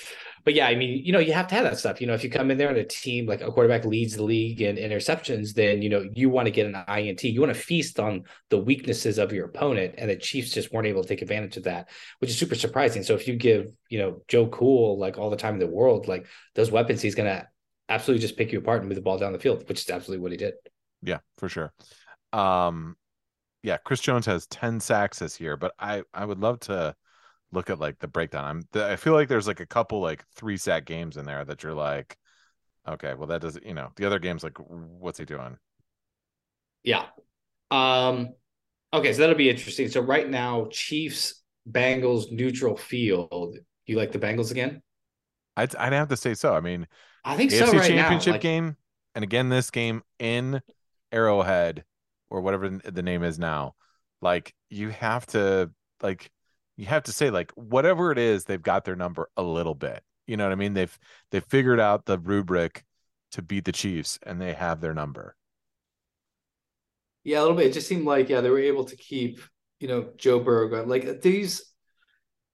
[0.45, 2.01] But yeah, I mean, you know, you have to have that stuff.
[2.01, 4.25] You know, if you come in there and a team like a quarterback leads the
[4.25, 7.23] league in interceptions, then you know you want to get an INT.
[7.23, 10.89] You want to feast on the weaknesses of your opponent, and the Chiefs just weren't
[10.89, 13.05] able to take advantage of that, which is super surprising.
[13.05, 16.09] So if you give, you know, Joe Cool like all the time in the world,
[16.09, 16.27] like
[16.57, 17.47] those weapons, he's gonna
[17.89, 20.23] absolutely just pick you apart and move the ball down the field, which is absolutely
[20.23, 20.55] what he did.
[21.03, 21.73] Yeah, for sure.
[22.33, 22.97] Um,
[23.63, 26.95] yeah, Chris Jones has 10 sacks this year, but I I would love to
[27.53, 28.45] look at like the breakdown.
[28.45, 31.45] I'm th- I feel like there's like a couple like three sack games in there
[31.45, 32.17] that you're like,
[32.87, 35.59] okay, well that doesn't you know the other games like what's he doing?
[36.83, 37.07] Yeah.
[37.71, 38.35] Um.
[38.93, 39.89] Okay, so that'll be interesting.
[39.89, 43.59] So right now, Chiefs Bengals neutral field.
[43.87, 44.83] You like the Bengals again?
[45.57, 46.55] I'd I'd have to say so.
[46.55, 46.87] I mean,
[47.25, 47.73] I think AFC so.
[47.73, 48.77] Right Championship now, like, game,
[49.15, 50.63] and again this game in
[51.11, 51.85] Arrowhead
[52.31, 53.75] or whatever the name is now.
[54.21, 55.71] Like you have to
[56.03, 56.31] like
[56.77, 60.03] you have to say like whatever it is, they've got their number a little bit.
[60.27, 60.75] You know what I mean?
[60.75, 60.99] They've
[61.31, 62.85] they've figured out the rubric
[63.33, 65.37] to beat the Chiefs, and they have their number.
[67.25, 67.67] Yeah, a little bit.
[67.67, 69.41] It just seemed like yeah, they were able to keep
[69.81, 70.85] you know Joe Burrow.
[70.85, 71.63] Like these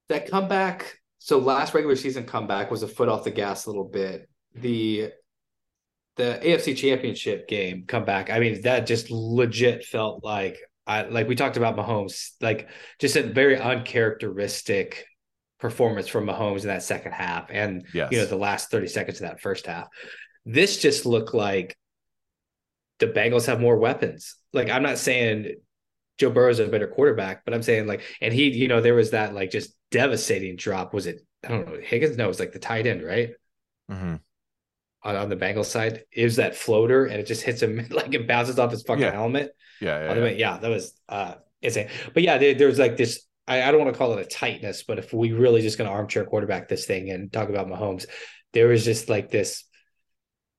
[0.09, 0.99] that comeback.
[1.19, 4.29] So last regular season comeback was a foot off the gas a little bit.
[4.55, 5.11] The
[6.15, 8.29] the AFC Championship game comeback.
[8.29, 12.67] I mean, that just legit felt like I like we talked about Mahomes, like
[12.99, 15.05] just a very uncharacteristic
[15.59, 18.11] performance from Mahomes in that second half, and Yes.
[18.11, 19.87] you know the last thirty seconds of that first half.
[20.45, 21.77] This just looked like
[22.99, 24.35] the Bengals have more weapons.
[24.51, 25.55] Like I'm not saying
[26.19, 29.11] Joe Burrow's a better quarterback, but I'm saying like, and he, you know, there was
[29.11, 30.93] that like just devastating drop.
[30.93, 31.21] Was it?
[31.43, 31.79] I don't know.
[31.81, 32.17] Higgins?
[32.17, 33.31] No, it was like the tight end, right?
[33.89, 34.19] Mhm.
[35.03, 38.27] On, on the Bengals side, is that floater, and it just hits him like it
[38.27, 39.11] bounces off his fucking Yeah.
[39.11, 39.51] helmet.
[39.81, 40.21] Yeah, yeah, yeah.
[40.21, 41.89] way, yeah, that was uh insane.
[42.13, 43.25] But yeah, there, there's like this.
[43.47, 45.89] I, I don't want to call it a tightness, but if we really just going
[45.89, 48.05] to armchair quarterback this thing and talk about Mahomes,
[48.53, 49.65] there was just like this.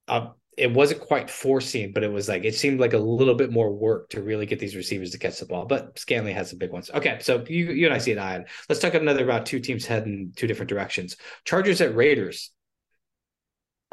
[0.07, 3.50] Uh, it wasn't quite forcing, but it was like it seemed like a little bit
[3.50, 5.64] more work to really get these receivers to catch the ball.
[5.66, 6.90] But Scanley has some big ones.
[6.94, 8.37] Okay, so you you and I see an eye.
[8.37, 8.44] on.
[8.68, 11.16] Let's talk another about two teams heading two different directions.
[11.44, 12.52] Chargers at Raiders.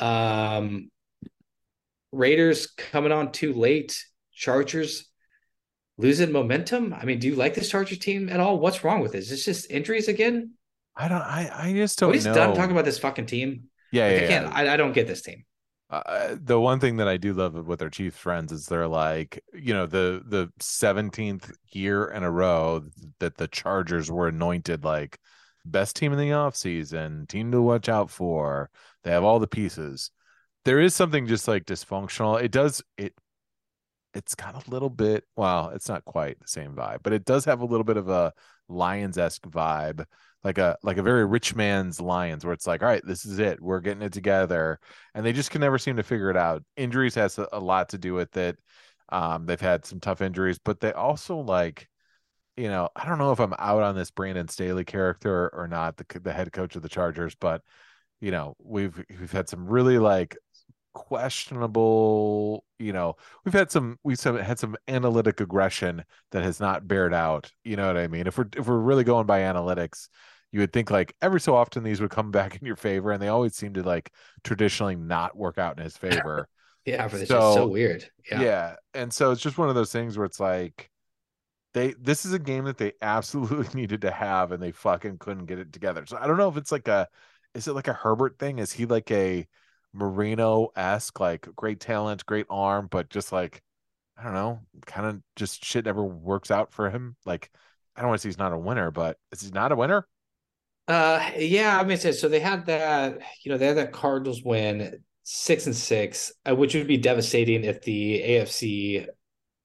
[0.01, 0.89] Um,
[2.11, 4.03] Raiders coming on too late.
[4.33, 5.07] Chargers
[5.97, 6.93] losing momentum.
[6.93, 8.59] I mean, do you like this Chargers team at all?
[8.59, 9.25] What's wrong with this?
[9.25, 10.51] Is this just injuries again?
[10.95, 11.21] I don't.
[11.21, 12.33] I I just don't What know.
[12.33, 13.69] done talking about this fucking team.
[13.91, 14.45] yeah, Like, yeah, I can't.
[14.47, 14.53] yeah.
[14.53, 15.45] I, I don't get this team.
[15.89, 19.43] Uh, the one thing that I do love with their Chiefs friends is they're like,
[19.53, 22.83] you know, the the seventeenth year in a row
[23.19, 25.17] that the Chargers were anointed like
[25.65, 28.69] best team in the offseason, team to watch out for.
[29.03, 30.11] They have all the pieces.
[30.65, 32.41] There is something just like dysfunctional.
[32.41, 33.13] It does it.
[34.13, 35.23] It's got a little bit.
[35.35, 38.09] Well, it's not quite the same vibe, but it does have a little bit of
[38.09, 38.33] a
[38.67, 40.05] Lions esque vibe,
[40.43, 43.39] like a like a very rich man's Lions, where it's like, all right, this is
[43.39, 43.61] it.
[43.61, 44.79] We're getting it together
[45.13, 46.63] and they just can never seem to figure it out.
[46.77, 48.57] Injuries has a, a lot to do with it.
[49.09, 51.89] Um, they've had some tough injuries, but they also like,
[52.57, 55.97] you know, I don't know if I'm out on this Brandon Staley character or not,
[55.97, 57.61] the the head coach of the Chargers, but
[58.21, 60.37] you know, we've we've had some really like
[60.93, 66.87] questionable, you know, we've had some we've some, had some analytic aggression that has not
[66.87, 67.51] bared out.
[67.63, 68.27] You know what I mean?
[68.27, 70.07] If we're if we're really going by analytics,
[70.51, 73.21] you would think like every so often these would come back in your favor, and
[73.21, 74.11] they always seem to like
[74.43, 76.47] traditionally not work out in his favor.
[76.83, 78.09] Yeah, for this So- just so weird.
[78.31, 78.41] yeah.
[78.41, 78.75] Yeah.
[78.95, 80.89] And so it's just one of those things where it's like
[81.75, 85.45] they this is a game that they absolutely needed to have and they fucking couldn't
[85.45, 86.07] get it together.
[86.07, 87.07] So I don't know if it's like a
[87.53, 88.59] is it like a Herbert thing?
[88.59, 89.47] Is he like a
[89.93, 93.61] Marino esque, like great talent, great arm, but just like
[94.17, 97.15] I don't know, kind of just shit never works out for him.
[97.25, 97.49] Like
[97.95, 100.07] I don't want to say he's not a winner, but is he not a winner?
[100.87, 101.79] Uh, yeah.
[101.79, 103.19] I mean, so they had that.
[103.43, 107.63] You know, they had that Cardinals win six and six, uh, which would be devastating
[107.63, 109.07] if the AFC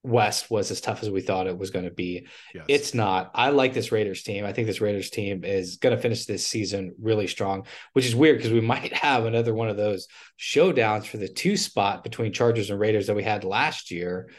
[0.07, 2.27] West was as tough as we thought it was going to be.
[2.55, 2.65] Yes.
[2.67, 3.31] It's not.
[3.35, 4.45] I like this Raiders team.
[4.45, 8.15] I think this Raiders team is going to finish this season really strong, which is
[8.15, 10.07] weird because we might have another one of those
[10.39, 14.29] showdowns for the two spot between Chargers and Raiders that we had last year,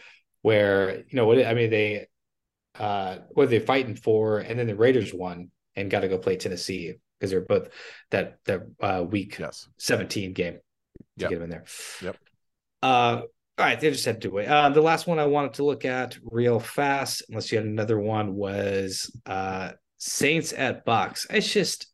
[0.42, 2.06] where you know what I mean they
[2.78, 6.18] uh what are they fighting for, and then the Raiders won and got to go
[6.18, 7.68] play Tennessee because they're both
[8.10, 9.68] that that uh, week yes.
[9.78, 10.60] 17 game to
[11.18, 11.30] Yep.
[11.30, 11.64] get them in there.
[12.02, 12.16] Yep.
[12.82, 13.22] Uh,
[13.58, 14.46] all right, they just had to wait.
[14.46, 17.98] Uh, the last one I wanted to look at real fast, unless you had another
[17.98, 21.26] one, was uh, Saints at Bucks.
[21.28, 21.88] It's just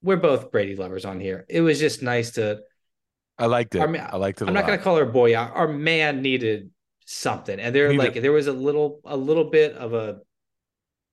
[0.00, 1.44] we're both Brady lovers on here.
[1.48, 2.60] It was just nice to.
[3.36, 3.80] I liked it.
[3.80, 4.48] I I liked it.
[4.48, 5.34] I'm not going to call her boy.
[5.34, 6.70] Our man needed
[7.04, 10.20] something, and there He like there was a little a little bit of a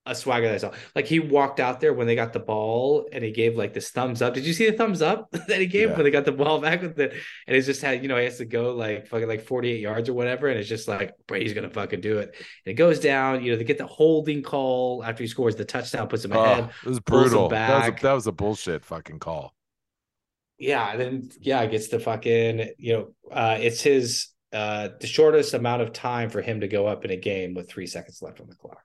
[0.04, 0.72] a swagger that I saw.
[0.96, 3.90] Like he walked out there when they got the ball and he gave like this
[3.90, 4.34] thumbs up.
[4.34, 5.94] Did you see the thumbs up that he gave Yeah.
[5.96, 7.12] when they got the ball back with it?
[7.46, 10.08] And it's just had, you know, he has to go like fucking like 48 yards
[10.08, 10.48] or whatever.
[10.48, 12.34] And it's just like Brady's gonna fucking do it.
[12.36, 15.64] And it goes down, you know, they get the holding call after he scores the
[15.64, 16.70] touchdown, puts him Oh, ahead.
[16.84, 17.48] it was brutal.
[17.50, 19.54] That was, a, that was a bullshit fucking call.
[20.58, 25.54] Yeah, and then yeah, gets the fucking, you know, uh it's his uh, the shortest
[25.54, 28.38] amount of time for him to go up in a game with three seconds left
[28.38, 28.82] on the clock.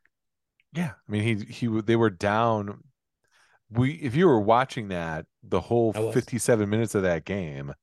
[0.74, 2.84] Yeah, I mean he he they were down.
[3.70, 7.74] We if you were watching that the whole 57 minutes of that game,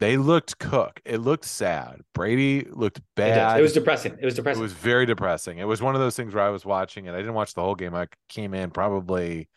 [0.00, 1.00] they looked cook.
[1.04, 2.00] It looked sad.
[2.14, 3.58] Brady looked bad.
[3.58, 4.16] it was depressing.
[4.20, 4.60] It was depressing.
[4.60, 5.58] It was very depressing.
[5.58, 7.12] It was one of those things where I was watching it.
[7.14, 7.94] I didn't watch the whole game.
[7.94, 9.48] I came in probably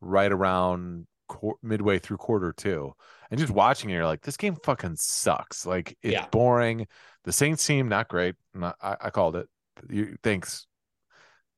[0.00, 2.92] right around qu- midway through quarter two,
[3.30, 5.64] and just watching it, you're like, this game fucking sucks.
[5.64, 6.26] Like it's Yeah.
[6.30, 6.86] boring.
[7.24, 8.34] The Saints team not great.
[8.54, 9.46] Not, I, I called it.
[9.88, 10.66] You, thanks.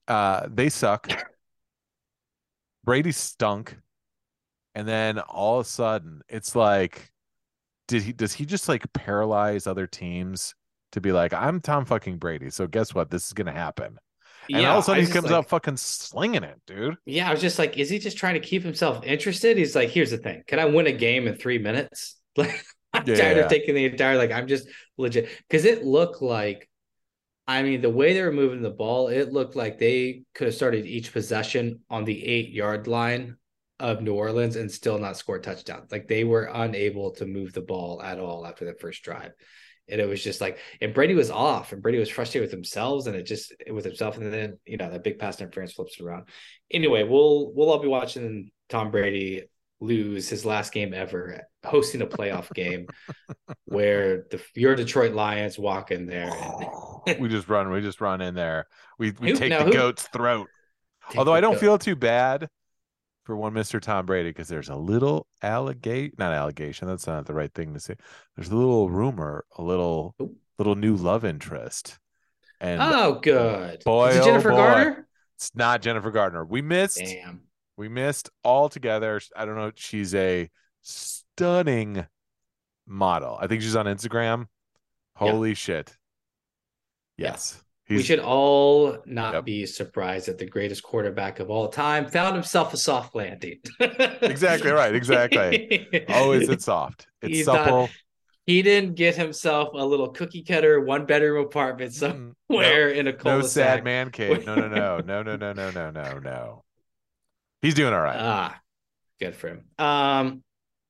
[0.08, 1.08] Uh, they suck.
[2.84, 3.76] Brady stunk,
[4.74, 7.12] and then all of a sudden, it's like,
[7.86, 8.12] did he?
[8.12, 10.54] Does he just like paralyze other teams?
[10.92, 13.10] To be like, I'm Tom fucking Brady, so guess what?
[13.10, 13.98] This is gonna happen.
[14.50, 16.96] And all of a sudden, he comes like- out fucking slinging it, dude.
[17.04, 19.58] Yeah, I was just like, is he just trying to keep himself interested?
[19.58, 22.16] He's like, here's the thing: can I win a game in three minutes?
[22.38, 23.44] Like, I'm tired Yeah.
[23.44, 24.16] of taking the entire.
[24.16, 24.66] Like, I'm just
[24.96, 26.67] legit because it looked like,
[27.48, 30.54] I mean, the way they were moving the ball, it looked like they could have
[30.54, 33.38] started each possession on the eight yard line
[33.80, 35.90] of New Orleans and still not score touchdowns.
[35.90, 39.32] Like they were unable to move the ball at all after the first drive.
[39.88, 43.06] And it was just like, and Brady was off, and Brady was frustrated with themselves,
[43.06, 46.28] and it just with himself, and then you know that big pass interference flips around.
[46.70, 49.44] Anyway, we'll we'll all be watching Tom Brady
[49.80, 52.86] lose his last game ever, hosting a playoff game
[53.66, 56.30] where the your Detroit Lions walk in there.
[56.30, 58.66] And oh, we just run, we just run in there.
[58.98, 60.48] We we Who- take now the who- goat's throat.
[61.10, 61.60] take Although I don't goat.
[61.60, 62.48] feel too bad
[63.24, 63.80] for one Mr.
[63.80, 66.88] Tom Brady because there's a little allegation, not allegation.
[66.88, 67.94] That's not the right thing to say.
[68.36, 70.32] There's a little rumor, a little Oop.
[70.58, 71.98] little new love interest,
[72.60, 73.84] and Oh, good.
[73.84, 74.56] Boy, Is it oh Jennifer boy.
[74.56, 75.08] Garner?
[75.36, 76.44] it's not Jennifer Gardner.
[76.44, 76.98] We missed.
[76.98, 77.42] Damn.
[77.78, 79.20] We missed altogether.
[79.36, 79.70] I don't know.
[79.76, 80.50] She's a
[80.82, 82.04] stunning
[82.86, 83.38] model.
[83.40, 84.40] I think she's on Instagram.
[85.20, 85.30] Yeah.
[85.30, 85.96] Holy shit.
[87.16, 87.28] Yeah.
[87.30, 87.62] Yes.
[87.88, 89.44] we should all not Yep.
[89.44, 93.60] be surprised that the greatest quarterback of all time found himself a soft landing.
[93.80, 95.88] Exactly right, exactly.
[96.08, 97.06] Oh, is it soft?
[97.22, 97.88] It's He's not- supple.
[98.44, 103.12] He didn't get himself a little cookie cutter one bedroom apartment Mm, somewhere in a
[103.12, 103.50] no, no cul-de-sac.
[103.76, 104.46] sad man cave.
[104.46, 106.64] No, no, no, no, no, no, no, no, no, no.
[107.62, 108.16] He's doing all right.
[108.18, 108.60] Ah,
[109.20, 109.64] good for him.
[109.78, 110.42] Um,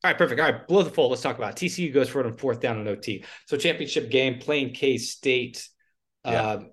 [0.05, 0.41] all right, perfect.
[0.41, 1.11] All right, below the fold.
[1.11, 1.67] Let's talk about it.
[1.67, 3.25] TCU goes for it on fourth down and OT.
[3.47, 5.69] So championship game playing K State.
[6.25, 6.53] Yeah.
[6.53, 6.71] Um,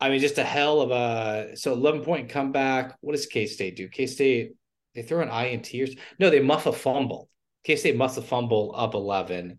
[0.00, 2.96] I mean, just a hell of a so eleven point comeback.
[3.00, 3.88] What does K State do?
[3.88, 4.52] K State
[4.94, 5.86] they throw an INT or
[6.18, 6.30] no?
[6.30, 7.30] They muff a fumble.
[7.64, 9.58] K State muffs a fumble up eleven,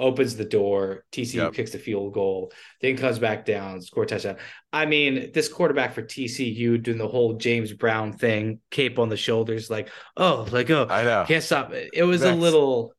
[0.00, 1.04] opens the door.
[1.12, 1.52] TCU Yep.
[1.52, 4.36] kicks the field goal, then comes back down, score touchdown.
[4.72, 9.16] I mean, this quarterback for TCU doing the whole James Brown thing, cape on the
[9.16, 11.24] shoulders, like, oh, like, oh, I know.
[11.28, 11.90] can't stop it.
[11.92, 12.94] It was a little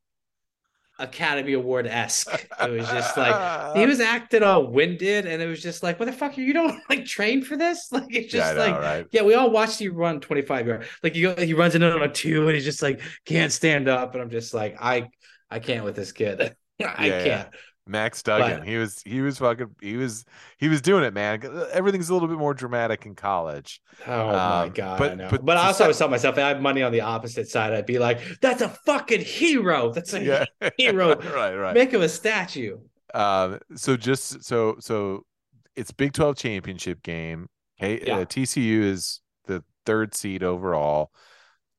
[1.00, 2.48] Academy Award esque.
[2.60, 3.36] It was just like
[3.76, 6.38] he was acting all winded, and it was just like, what the fuck?
[6.38, 7.92] You don't like train for this?
[7.92, 9.08] Like it's yeah, just know, like, right?
[9.12, 10.88] yeah, we all watched you run 25 yard.
[11.02, 13.88] Like you go, he runs in on a two, and he's just like can't stand
[13.88, 15.10] up, and I'm just like, I,
[15.50, 16.56] I can't with this kid.
[16.98, 17.24] I Yeah, yeah.
[17.44, 17.50] can't.
[17.88, 18.60] Max Duggan.
[18.60, 20.24] But- he was he was fucking he was
[20.60, 21.42] he was doing it, man.
[21.74, 23.82] Everything's a little bit more dramatic in college.
[24.08, 26.44] Oh my Um, god, but- I but But, I also set- always tell myself, if
[26.44, 29.92] I have money on the opposite side, I'd be like, that's a fucking hero.
[29.92, 30.46] That's a Yeah.
[30.78, 31.16] hero.
[31.34, 31.74] right, right.
[31.74, 32.78] Make him a statue.
[33.14, 35.26] Um, so just so so
[35.76, 37.48] it's Big 12 championship game.
[37.80, 38.18] K Yeah.
[38.20, 41.12] uh, TCU is the third seed overall.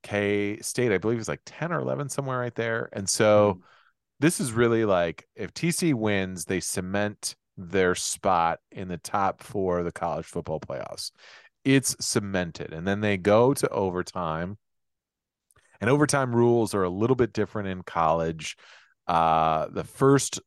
[0.02, 2.88] K State, I believe, is like 10 or 11, somewhere right there.
[2.92, 3.60] And so Mm-hmm.
[4.22, 9.80] This is really like if TC wins, they cement their spot in the top four
[9.80, 11.10] of the college football playoffs.
[11.64, 12.72] It's cemented.
[12.72, 14.58] And then they go to overtime.
[15.80, 18.56] And overtime rules are a little bit different in college.
[19.08, 20.40] Uh, the first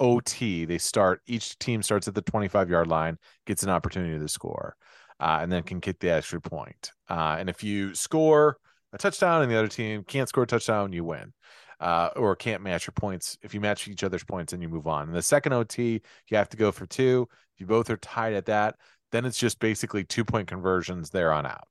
[0.00, 4.28] OT, they start each team starts at the 25 yard line, gets an opportunity to
[4.28, 4.74] score,
[5.20, 6.90] uh, and then can kick the extra point.
[7.08, 8.56] Uh, and if you score
[8.92, 11.32] a touchdown and the other team can't score a touchdown, you win.
[11.80, 13.38] Uh, or can't match your points.
[13.42, 15.06] If you match each other's points, then you move on.
[15.08, 17.28] In the second OT, you have to go for two.
[17.54, 18.74] If you both are tied at that,
[19.12, 21.68] then it's just basically two point conversions there on out.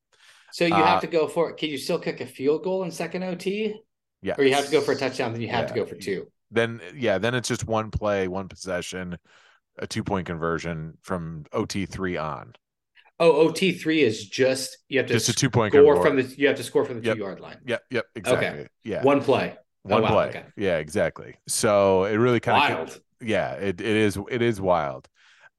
[0.54, 1.58] So you Uh, have to go for it.
[1.58, 3.76] Can you still kick a field goal in second OT?
[4.22, 4.36] Yeah.
[4.38, 6.32] Or you have to go for a touchdown, then you have to go for two.
[6.52, 9.18] Then yeah, then it's just one play, one possession,
[9.78, 12.54] a two point conversion from OT three on.
[13.20, 16.24] Oh, OT three is just you have to Just a two point score from the
[16.24, 17.16] you have to score from the Yep.
[17.16, 17.58] two yard line.
[17.66, 18.68] Yep, yep, exactly.
[18.84, 19.04] Yeah.
[19.04, 19.56] One play.
[19.88, 20.28] One oh, wow, play.
[20.30, 20.44] okay.
[20.56, 21.36] Yeah, exactly.
[21.48, 25.08] So it really kind of yeah, it, it is it is wild.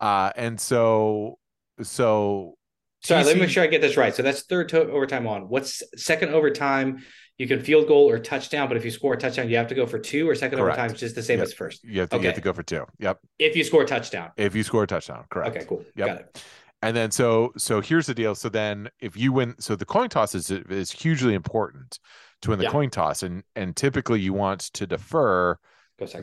[0.01, 1.39] Uh and so
[1.83, 2.55] so
[3.01, 4.15] Sorry, let me make sure I get this right.
[4.15, 5.49] So that's third to- overtime on.
[5.49, 7.05] What's second overtime?
[7.39, 9.75] you can field goal or touchdown, but if you score a touchdown, you have to
[9.75, 10.77] go for two or second Correct.
[10.77, 11.47] overtime, is just the same Yep.
[11.47, 11.85] as first.
[11.85, 12.85] You have to you have to go for two.
[12.99, 13.21] Yep.
[13.39, 14.31] If you score a touchdown.
[14.37, 15.57] If you score a touchdown, correct.
[15.57, 15.85] Okay, cool.
[15.95, 16.07] Yep.
[16.07, 16.45] Got it.
[16.83, 18.35] And then so so here's the deal.
[18.35, 22.01] So then if you win, so the coin toss is is hugely important
[22.43, 22.71] to win the Yeah.
[22.71, 25.59] coin toss, and and typically you want to defer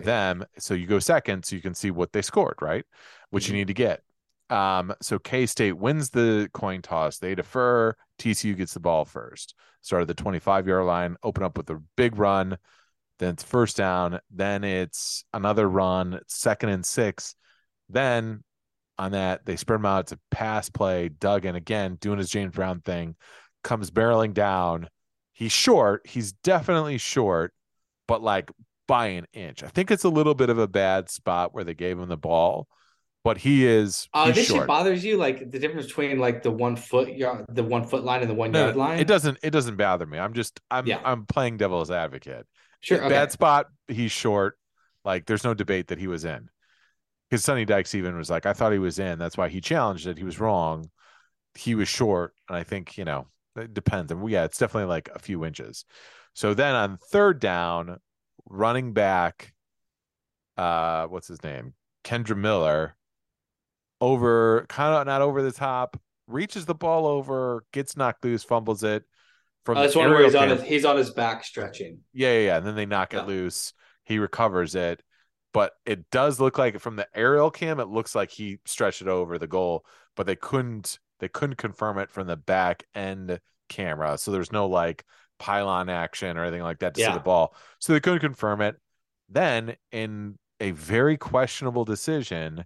[0.03, 2.85] them so you go second so you can see what they scored, right?
[3.29, 3.49] Which Mhm.
[3.49, 4.01] you need to get.
[4.49, 7.17] Um, so K State wins the coin toss.
[7.17, 7.95] They defer.
[8.17, 9.55] TCU gets the ball first.
[9.81, 12.57] Start at the 25 yard line, open up with a big run.
[13.19, 14.19] Then it's first down.
[14.29, 17.35] Then it's another run, second and six.
[17.89, 18.43] Then
[18.97, 20.01] on that, they spread him out.
[20.01, 21.09] It's a pass play.
[21.09, 23.15] Duggan again doing his James Brown thing,
[23.63, 24.89] comes barreling down.
[25.35, 26.07] He's short.
[26.07, 27.53] He's definitely short,
[28.07, 28.49] but like
[28.87, 29.63] by an inch.
[29.63, 32.15] I think it's a little bit of a bad spot where they gave him the
[32.15, 32.69] ball,
[33.21, 34.07] but he is.
[34.13, 37.45] Uh, he's this shit bothers you, like the difference between like the one foot yard,
[37.49, 38.99] the one foot line, and the one No, yard line.
[38.99, 39.37] It doesn't.
[39.43, 40.17] It doesn't bother me.
[40.17, 40.61] I'm just.
[40.71, 40.87] I'm.
[40.87, 41.01] Yeah.
[41.03, 42.47] I'm playing devil's advocate.
[42.79, 42.99] Sure.
[42.99, 43.09] Okay.
[43.09, 43.67] Bad spot.
[43.89, 44.57] He's short.
[45.03, 46.49] Like there's no debate that he was in.
[47.29, 49.19] Because Sonny Dykes even was like, I thought he was in.
[49.19, 50.17] That's why he challenged it.
[50.17, 50.89] He was wrong.
[51.55, 54.11] He was short, and I think you know it depends.
[54.11, 55.85] And yeah, it's definitely like a few inches.
[56.33, 57.97] So then on third down,
[58.49, 59.53] running back,
[60.57, 61.73] uh, what's his name?
[62.03, 62.95] Kendre Miller,
[64.01, 68.83] over kind of not over the top, reaches the ball over, gets knocked loose, fumbles
[68.83, 69.03] it.
[69.63, 71.99] From Oh, that's one where he's on his he's on his back stretching.
[72.13, 72.57] yeah, yeah, yeah.
[72.57, 73.21] And then they knock Yeah.
[73.21, 73.73] it loose.
[74.03, 75.01] He recovers it,
[75.53, 79.07] but it does look like from the aerial cam, it looks like he stretched it
[79.07, 79.83] over the goal,
[80.15, 83.39] but they couldn't they couldn't confirm it from the back end
[83.69, 84.17] camera.
[84.17, 85.03] So there's no like
[85.39, 87.55] pylon action or anything like that to see the ball.
[87.79, 88.77] So they couldn't confirm it.
[89.29, 92.65] Then in a very questionable decision,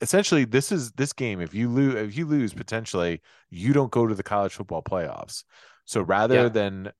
[0.00, 1.40] essentially this is this game.
[1.40, 3.20] If you lose if you lose potentially,
[3.50, 5.44] you don't go to the college football playoffs.
[5.84, 6.48] So rather Yeah.
[6.48, 6.92] than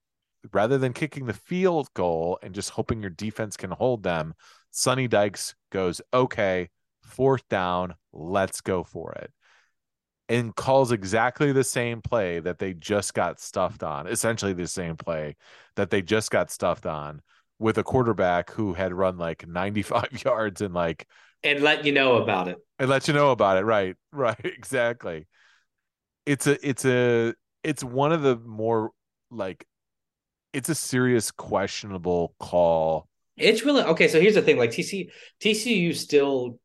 [0.53, 4.35] rather than kicking the field goal and just hoping your defense can hold them,
[4.71, 6.69] Sonny Dykes goes, okay,
[7.03, 9.33] fourth down, let's go for it.
[10.29, 14.97] And calls exactly the same play that they just got stuffed on, essentially the same
[14.97, 15.37] play
[15.77, 17.21] that they just got stuffed on
[17.59, 21.07] with a quarterback who had run like 95 yards and like,
[21.43, 22.57] and let you know about it.
[22.79, 23.65] and let you know about it.
[23.65, 23.97] Right.
[24.13, 24.41] Right.
[24.45, 25.27] Exactly.
[26.25, 28.93] It's a, it's a, it's one of the more
[29.31, 29.67] like,
[30.55, 33.09] it's a serious questionable call.
[33.37, 34.07] It's really okay.
[34.07, 35.11] So here's the thing: like TC,
[35.41, 36.61] TCU still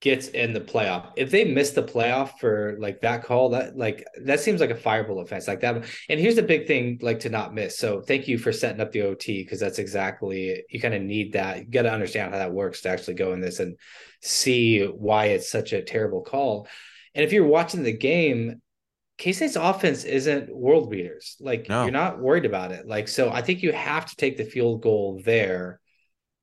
[0.00, 1.10] gets in the playoff.
[1.16, 4.76] If they miss the playoff for like that call, that like that seems like a
[4.76, 5.84] fireball offense like that.
[6.08, 7.78] And here's the big thing: like to not miss.
[7.78, 11.32] So thank you for setting up the OT because that's exactly you kind of need
[11.32, 11.58] that.
[11.58, 13.76] You got to understand how that works to actually go in this and
[14.22, 16.68] see why it's such a terrible call.
[17.14, 18.60] And if you're watching the game,
[19.16, 21.36] K State's offense isn't world beaters.
[21.40, 21.84] Like No.
[21.84, 22.86] you're not worried about it.
[22.86, 25.80] Like so, I think you have to take the field goal there.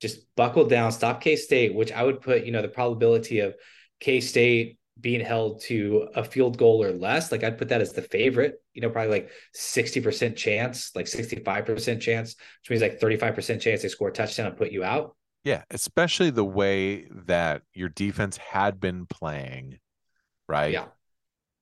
[0.03, 3.55] Just buckle down, stop K State, which I would put, you know, the probability of
[4.01, 7.31] K State being held to a field goal or less.
[7.31, 8.61] Like I'd put that as the favorite.
[8.73, 12.99] You know, probably like sixty percent chance, like sixty five percent chance, which means like
[12.99, 15.15] thirty five percent chance they score a touchdown and put you out.
[15.45, 19.79] Yeah, especially the way that your defense had been playing,
[20.49, 20.73] right?
[20.73, 20.85] Yeah.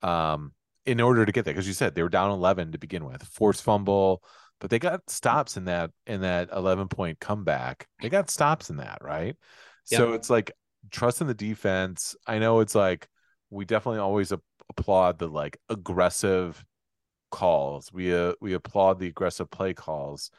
[0.01, 0.53] Um,
[0.85, 3.23] in order to get there, because you said they were down 11 to begin with,
[3.23, 4.23] force fumble,
[4.61, 7.87] but they got stops in that in that 11 point comeback.
[8.01, 9.35] They got stops in that, right?
[9.85, 10.51] So it's like
[10.91, 12.15] trust in the defense.
[12.27, 13.09] I know it's like
[13.49, 14.39] we definitely always ap-
[14.69, 16.63] applaud the like aggressive
[17.31, 17.91] calls.
[17.91, 20.29] We uh, we applaud the aggressive play calls,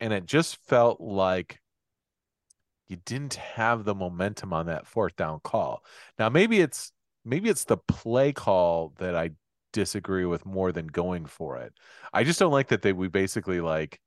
[0.00, 1.60] and it just felt like
[2.88, 5.84] you didn't have the momentum on that fourth down call.
[6.18, 6.90] Now maybe it's
[7.24, 9.30] maybe it's the play call that I
[9.72, 11.72] disagree with more than going for it.
[12.12, 14.00] I just don't like that they we basically like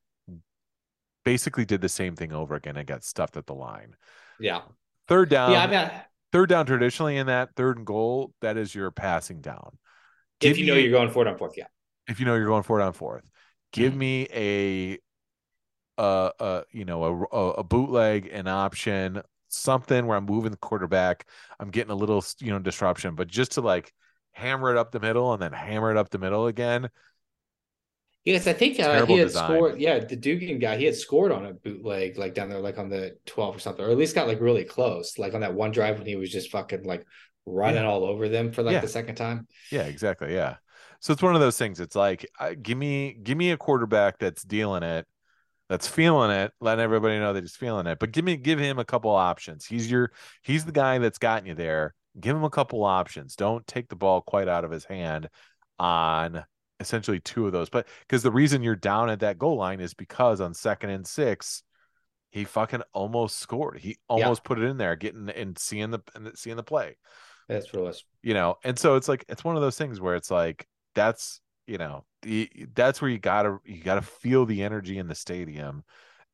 [1.23, 3.95] basically did the same thing over again and got stuffed at the line.
[4.39, 4.61] Yeah.
[5.07, 5.63] Third down, yeah.
[5.63, 5.91] I mean,
[6.31, 9.77] third down traditionally in that third and goal, that is your passing down.
[10.41, 11.67] if you know me- you're going for it on fourth, yeah.
[12.07, 13.29] if you know you're going for it on fourth,
[13.71, 13.97] give Mhm.
[13.97, 14.99] me a
[15.97, 20.57] uh uh you know a, a a bootleg an option something where I'm moving the
[20.57, 21.25] quarterback
[21.57, 23.93] I'm getting a little you know disruption but just to like
[24.35, 26.89] hammer it up the middle and then hammer it up the middle again
[28.23, 29.51] Yes, I think uh, he had design.
[29.51, 29.79] scored.
[29.79, 32.89] Yeah, the Duggan guy, he had scored on a bootleg, like down there, like on
[32.89, 35.71] the 12 or something, or at least got like really close, like on that one
[35.71, 37.05] drive when he was just fucking like
[37.45, 37.89] running Yeah.
[37.89, 38.81] all over them for like Yeah.
[38.81, 39.47] the second time.
[39.71, 40.55] yeah exactly yeah
[40.99, 44.17] so it's one of those things it's like uh, give me give me a quarterback
[44.17, 45.05] that's dealing it
[45.69, 48.79] that's feeling it letting everybody know that he's feeling it but give me give him
[48.79, 50.11] a couple options he's your
[50.43, 53.95] he's the guy that's gotten you there give him a couple options don't take the
[53.95, 55.29] ball quite out of his hand
[55.79, 56.43] on
[56.79, 57.69] essentially two of those.
[57.69, 61.05] But because the reason you're down at that goal line is because on second and
[61.05, 61.63] six,
[62.29, 63.79] he fucking almost scored.
[63.79, 66.97] He almost put it in there, getting and seeing the and seeing the play.
[67.47, 68.03] That's it was.
[68.23, 71.39] You know, and so it's like it's one of those things where it's like that's
[71.67, 72.03] you know
[72.73, 75.83] that's where you gotta you gotta feel the energy in the stadium.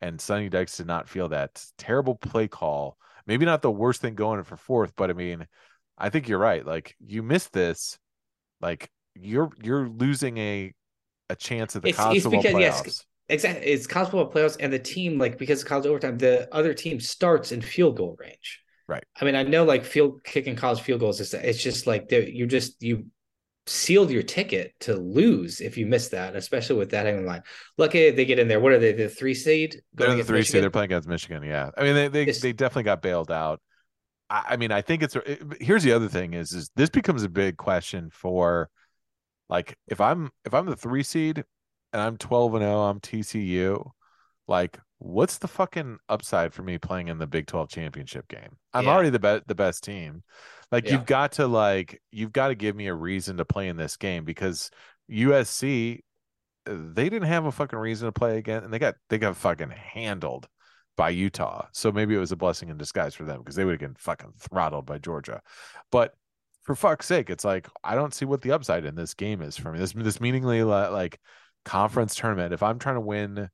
[0.02, 2.98] And Sonny Dykes did not feel that terrible play call.
[3.28, 5.46] Maybe not the worst thing going for fourth, but I mean,
[5.98, 6.66] I think you're right.
[6.66, 7.98] Like you missed this,
[8.62, 10.74] like you're you're losing a
[11.30, 13.06] a chance at the It's- college it's because- yes, playoffs.
[13.30, 13.66] Exactly.
[13.68, 17.00] It's college football playoffs, and the team, like, because of college overtime, the other team
[17.00, 18.60] starts in field goal range.
[18.90, 19.06] Right.
[19.22, 22.46] I mean, I know, like, field kicking college field goals is it's just like you
[22.46, 23.06] just you
[23.68, 27.44] sealed your ticket to lose if you miss that, especially with that hanging line.
[27.78, 28.60] Lucky they get in there.
[28.60, 28.92] What are they?
[28.92, 29.82] The three seed?
[29.94, 30.62] They're the three seed.
[30.62, 31.42] They're playing against Michigan.
[31.44, 33.62] Yeah, I mean they they, they definitely got bailed out.
[34.32, 37.24] I, I mean I think it's it, here's the other thing is is this becomes
[37.24, 38.70] a big question for
[39.50, 41.44] like if I'm if I'm the three seed
[41.94, 43.92] and I'm 12 and 0 I'm TCU
[44.48, 48.58] like what's the fucking upside for me playing in the Big 12 championship game?
[48.74, 48.94] I'm Yeah.
[48.94, 50.24] already the best the best team.
[50.72, 50.94] Like Yeah.
[50.94, 53.98] you've got to like you've got to give me a reason to play in this
[53.98, 54.70] game because
[55.10, 56.04] USC
[56.68, 59.36] uh, they didn't have a fucking reason to play again and they got they got
[59.38, 60.48] fucking handled
[61.02, 61.66] by Utah.
[61.72, 63.96] So maybe it was a blessing in disguise for them because they would have been
[63.98, 65.42] fucking throttled by Georgia.
[65.92, 66.14] But
[66.62, 69.58] for fuck's sake, it's like I don't see what the upside in this game is
[69.58, 69.80] for me.
[69.80, 71.20] This this meaningly like
[71.66, 72.54] conference tournament.
[72.54, 73.50] If I'm trying to win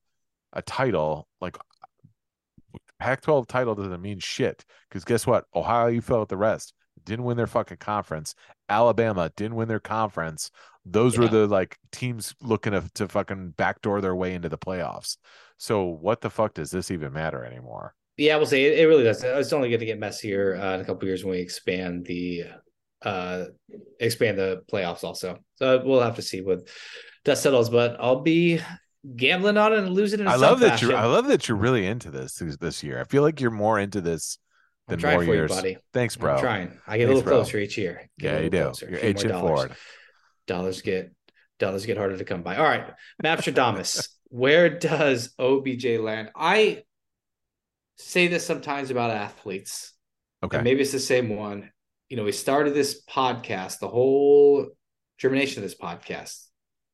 [0.52, 1.56] a title, like
[3.00, 5.46] Pac-12 title doesn't mean shit because guess what?
[5.56, 6.74] Ohio, you fell at the rest.
[7.06, 8.36] Didn't win their fucking conference.
[8.68, 10.52] Alabama didn't win their conference.
[10.86, 15.16] Those were the like teams looking to, to fucking backdoor their way into the playoffs.
[15.58, 17.96] So what the fuck does this even matter anymore?
[18.18, 18.66] Yeah, we'll see.
[18.66, 19.24] It, it really does.
[19.24, 22.46] It's only going to get messier uh, in a couple years when we expand the
[23.04, 23.46] uh
[24.00, 25.38] expand the playoffs also.
[25.56, 26.68] So we'll have to see what
[27.26, 27.70] that settles.
[27.70, 28.60] But I'll be
[29.16, 30.24] gambling on it and losing it.
[30.24, 30.90] In I love that fashion.
[30.90, 33.00] you're I love that you're really into this this year.
[33.00, 34.40] I feel like you're more into this
[34.88, 35.52] than more for years.
[35.52, 35.78] you, buddy.
[35.94, 36.36] Thanks, bro.
[36.36, 36.80] I'm trying.
[36.88, 37.38] I get a little bro.
[37.38, 38.10] closer each year.
[38.18, 38.64] Get Yeah, you do.
[38.64, 38.90] closer.
[38.90, 39.42] You're dollars.
[39.42, 39.76] forward.
[40.48, 41.14] Dollars get
[41.60, 42.58] dollars get harder to come by.
[42.58, 42.92] All right,
[43.24, 44.10] Mapstradamus.
[44.30, 46.30] where does OBJ land?
[46.36, 46.84] I
[47.98, 49.94] say this sometimes about athletes.
[50.44, 50.62] Okay.
[50.62, 51.72] maybe it's the same one.
[52.10, 54.68] You know, we started this podcast, the whole
[55.18, 56.46] germination of this podcast,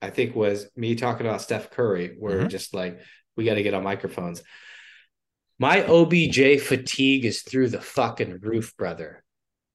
[0.01, 2.49] I think was me talking about Steph Curry, where Mhm.
[2.49, 2.99] just like
[3.35, 4.43] we got to get on microphones.
[5.59, 9.23] My OBJ fatigue is through the fucking roof, brother.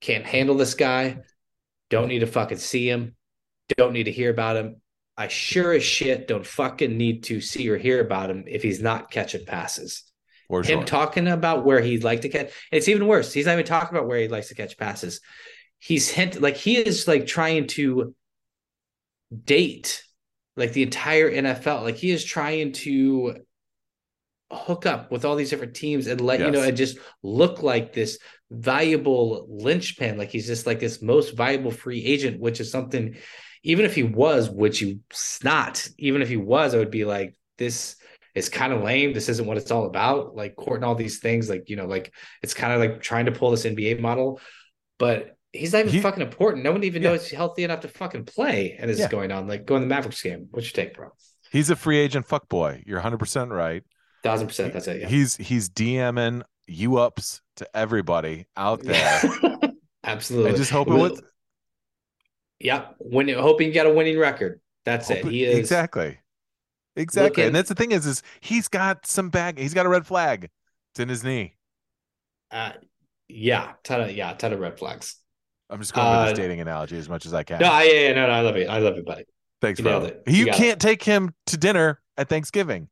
[0.00, 1.18] Can't handle this guy.
[1.90, 3.16] Don't need to fucking see him.
[3.76, 4.80] Don't need to hear about him.
[5.18, 8.80] I sure as shit don't fucking need to see or hear about him if he's
[8.80, 10.04] not catching passes
[10.46, 10.84] For him sure.
[10.84, 12.52] talking about where he'd like to catch.
[12.70, 13.32] It's even worse.
[13.32, 15.20] He's not even talking about where he likes to catch passes.
[15.80, 18.14] He's hint like he is like trying to
[19.44, 20.04] date
[20.56, 21.82] like the entire NFL.
[21.82, 23.38] Like he is trying to
[24.52, 27.92] hook up with all these different teams and let you know and just look like
[27.92, 28.18] this
[28.52, 30.16] valuable linchpin.
[30.16, 33.16] Like he's just like this most valuable free agent, which is something.
[33.64, 35.86] Even if he was, which he's not.
[35.98, 37.96] Even if he was, I would be like, this
[38.34, 39.12] is kind of lame.
[39.12, 40.36] This isn't what it's all about.
[40.36, 43.32] Like courting all these things, like you know, like it's kind of like trying to
[43.32, 44.40] pull this NBA model,
[44.98, 46.62] but he's not even He- fucking important.
[46.64, 47.10] No one even Yeah.
[47.10, 49.06] knows he's healthy enough to fucking play, and this Yeah.
[49.06, 49.48] is going on.
[49.48, 50.48] Like going in the Mavericks game.
[50.50, 51.10] What's your take, bro?
[51.50, 52.82] He's a free agent fuck boy.
[52.86, 53.82] You're 100% right.
[54.22, 54.72] Thousand percent.
[54.72, 55.00] That's it.
[55.00, 55.08] Yeah.
[55.08, 59.20] He's he's DMing you ups to everybody out there.
[60.04, 60.52] Absolutely.
[60.52, 61.22] I just hope it with
[62.60, 62.96] Yep.
[62.98, 64.60] When hoping you got a winning record.
[64.84, 65.24] That's it.
[65.26, 66.18] He is exactly.
[66.96, 67.28] Exactly.
[67.28, 70.06] looking- and that's the thing is is he's got some bag he's got a red
[70.06, 70.50] flag.
[70.92, 71.54] It's in his knee.
[72.50, 72.72] Uh,
[73.28, 75.16] yeah, ton of yeah, ton of red flags.
[75.70, 77.60] I'm just going with Uh, this dating analogy as much as I can.
[77.60, 78.68] No, I, yeah, yeah, no, no, I love it.
[78.70, 79.24] I love it, buddy.
[79.60, 80.04] Thanks, you bro.
[80.04, 80.22] it.
[80.26, 82.88] You, You can't take him to dinner at Thanksgiving.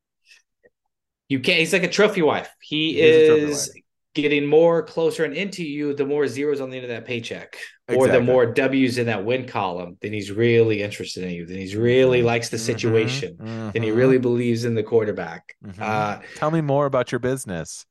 [1.28, 1.58] You can't.
[1.58, 2.50] He's like a trophy wife.
[2.60, 3.72] He, He is a trophy is
[4.16, 5.94] getting more closer and into you.
[5.94, 7.56] The more zeros on the end of that paycheck,
[7.88, 11.46] or the more W's in that win column, then he's really interested in you.
[11.46, 13.40] Then he's really likes the Mhm, situation.
[13.72, 15.56] Then he mhm, really believes in the quarterback.
[15.62, 15.80] mhm.
[15.80, 17.86] Uh, Tell me more about your business.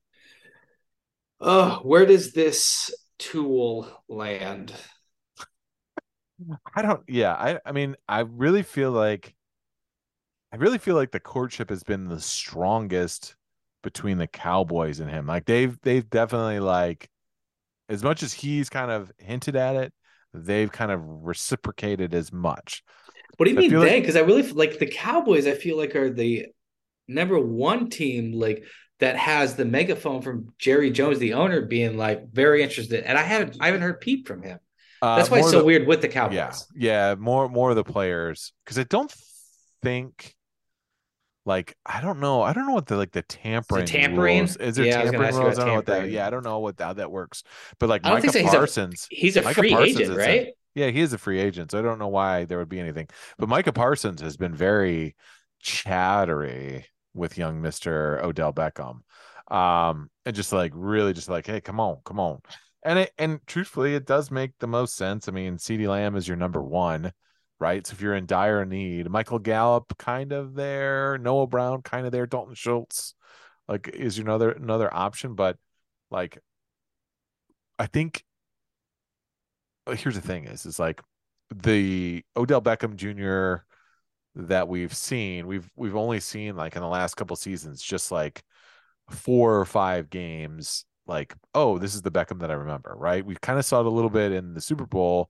[1.40, 4.74] oh, where does this tool land?
[6.76, 9.36] I don't yeah, I I mean, I really feel like
[10.52, 13.36] I really feel like the courtship has been the strongest
[13.86, 15.28] between the Cowboys and him.
[15.28, 17.10] Like they've they've definitely like
[17.88, 19.94] as much as he's kind of hinted at it,
[20.34, 22.84] they've kind of reciprocated as much.
[23.38, 24.00] What do you I mean they?
[24.02, 25.48] Because I really like the Cowboys.
[25.48, 26.48] I feel like are the
[27.08, 28.66] number one team like
[29.00, 33.04] that has the megaphone from Jerry Jones, the owner, being like very interested.
[33.04, 34.60] And I haven't I haven't heard peep from him.
[35.02, 36.36] Uh, That's why it's so the- weird with the Cowboys.
[36.36, 39.14] Yeah, yeah, more more of the players because I don't
[39.84, 40.35] think
[41.46, 42.42] like I don't know.
[42.42, 44.40] I don't know what the like the tampering tampering?
[44.40, 44.58] rules.
[44.58, 45.58] Is there Yeah, tampering rules?
[45.58, 46.10] I don't know what that.
[46.10, 47.44] Yeah, I don't know what how that works.
[47.80, 48.40] But like Micah so.
[48.40, 50.48] He's a- Parsons, He's a Micah free Parsons agent, right?
[50.74, 53.08] yeah, he is a free agent, so I don't know why there would be anything.
[53.38, 55.16] But Micah Parsons has been very
[55.60, 59.02] chattery with young Mister Odell Beckham,
[59.52, 62.42] um, and just like really, just like, hey, come on, come on,
[62.84, 65.28] and it and truthfully, it does make the most sense.
[65.28, 67.12] I mean, CeeDee Lamb is your number one,
[67.60, 67.86] right?
[67.86, 72.12] So if you're in dire need, Michael Gallup kind of there, Noah Brown kind of
[72.12, 73.16] there, Dalton Schultz,
[73.68, 75.58] like is another another option, but
[76.12, 76.40] like,
[77.80, 78.24] I think
[79.88, 81.02] uh, here's the thing is is like
[81.54, 83.64] the Odell Beckham Jr.
[84.36, 88.44] that we've seen, we've we've only seen like in the last couple seasons, just like
[89.10, 93.26] four or five games, like, oh, this is the Beckham that I remember, right?
[93.26, 95.30] We kind of saw it a little bit in the Super Bowl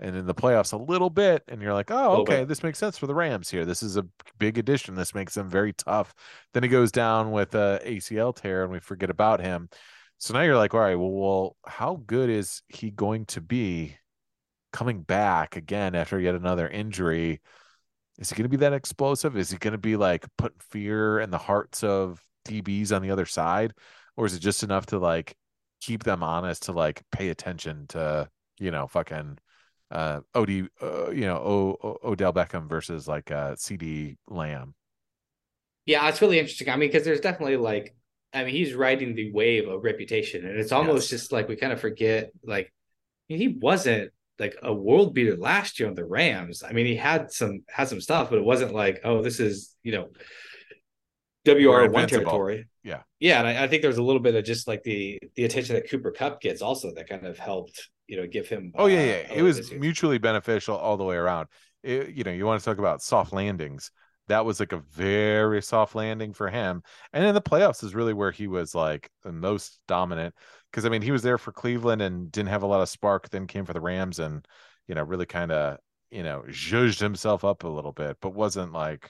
[0.00, 2.96] and in the playoffs a little bit, and you're like, oh, okay, this makes sense
[2.96, 3.64] for the Rams here.
[3.64, 4.06] This is a
[4.38, 4.94] big addition.
[4.94, 6.14] This makes them very tough.
[6.54, 9.68] Then he goes down with a ACL tear, and we forget about him.
[10.18, 13.96] So now you're like, all right, well, well, how good is he going to be
[14.72, 17.40] coming back again after yet another injury?
[18.18, 19.36] Is he going to be that explosive?
[19.36, 23.10] Is he going to be like putting fear in the hearts of DBs on the
[23.10, 23.74] other side,
[24.16, 25.36] or is it just enough to like
[25.80, 28.28] keep them honest to like pay attention to
[28.58, 29.38] you know fucking
[29.90, 30.50] uh Od
[30.82, 34.74] uh, you know o- o- Odell Beckham versus like uh CeeDee Lamb?
[35.86, 36.68] Yeah, it's really interesting.
[36.68, 37.94] I mean, because there's definitely like,
[38.32, 41.20] I mean, he's riding the wave of reputation, and it's almost Yes.
[41.20, 42.72] just like we kind of forget, like,
[43.28, 46.62] he wasn't like a world beater last year on the Rams.
[46.62, 49.74] I mean, he had some had some stuff, but it wasn't like, oh, this is
[49.82, 50.10] you know,
[51.44, 52.68] WR one territory.
[52.82, 53.02] Yeah.
[53.18, 55.74] yeah, and I, I think there's a little bit of just like the the attention
[55.74, 58.72] that Cooper Kupp gets also that kind of helped, you know, give him.
[58.74, 59.32] Oh yeah, uh, yeah.
[59.32, 61.46] It was mutually beneficial all the way around.
[61.84, 63.92] It, you know, you want to talk about soft landings.
[64.26, 66.82] That was like a very soft landing for him.
[67.12, 70.34] And in the playoffs is really where he was like the most dominant.
[70.70, 73.30] Because I mean, he was there for Cleveland and didn't have a lot of spark.
[73.30, 74.44] Then came for the Rams and
[74.88, 75.78] you know really kind of
[76.10, 79.08] you know zhuzhed himself up a little bit, but wasn't like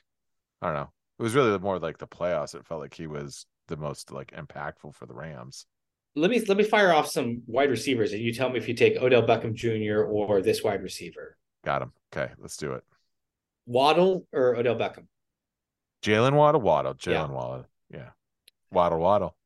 [0.61, 0.93] I don't know.
[1.19, 2.55] It was really more like the playoffs.
[2.55, 5.65] It felt like he was the most like impactful for the Rams.
[6.17, 8.75] Let me let me fire off some wide receivers, and you tell me if you
[8.75, 10.03] take Odell Beckham Jr.
[10.03, 11.93] or this wide receiver, Got him.
[12.13, 12.85] Okay, let's do it.
[13.67, 15.07] Waddle or Odell Beckham.
[16.03, 17.27] Jalen Waddle, Waddle, Jalen Yeah.
[17.29, 17.67] Waddle.
[17.93, 18.09] Yeah,
[18.73, 19.37] Waddle, Waddle.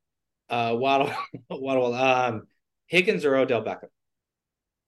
[0.49, 1.13] Uh, Waddle,
[1.51, 2.47] Waddle, um,
[2.87, 3.89] Higgins or Odell Beckham.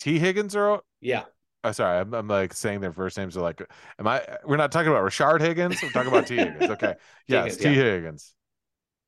[0.00, 1.24] Tee Higgins or Yeah,
[1.64, 3.60] oh, sorry, I'm, I'm like saying their first names are like,
[3.98, 4.22] am I?
[4.44, 5.82] We're not talking about Richard Higgins.
[5.82, 6.70] We're talking about Tee Higgins.
[6.70, 6.94] Okay,
[7.26, 7.64] yes, Higgins, T.
[7.64, 7.74] yeah.
[7.84, 8.34] Higgins.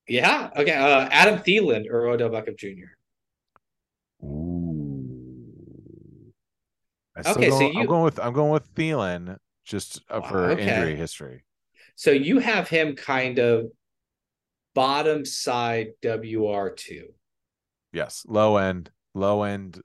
[0.09, 0.51] Yeah.
[0.57, 2.93] Okay, uh, Adam Thielen or Odell Beckham Jr.
[4.25, 6.33] Ooh.
[7.27, 10.63] Okay, so going- I'm going with I'm going with Thielen just uh, for okay.
[10.63, 11.45] injury history.
[11.97, 13.67] So you have him kind of
[14.75, 17.09] bottom side WR two,
[17.93, 19.81] Yes, low end, low end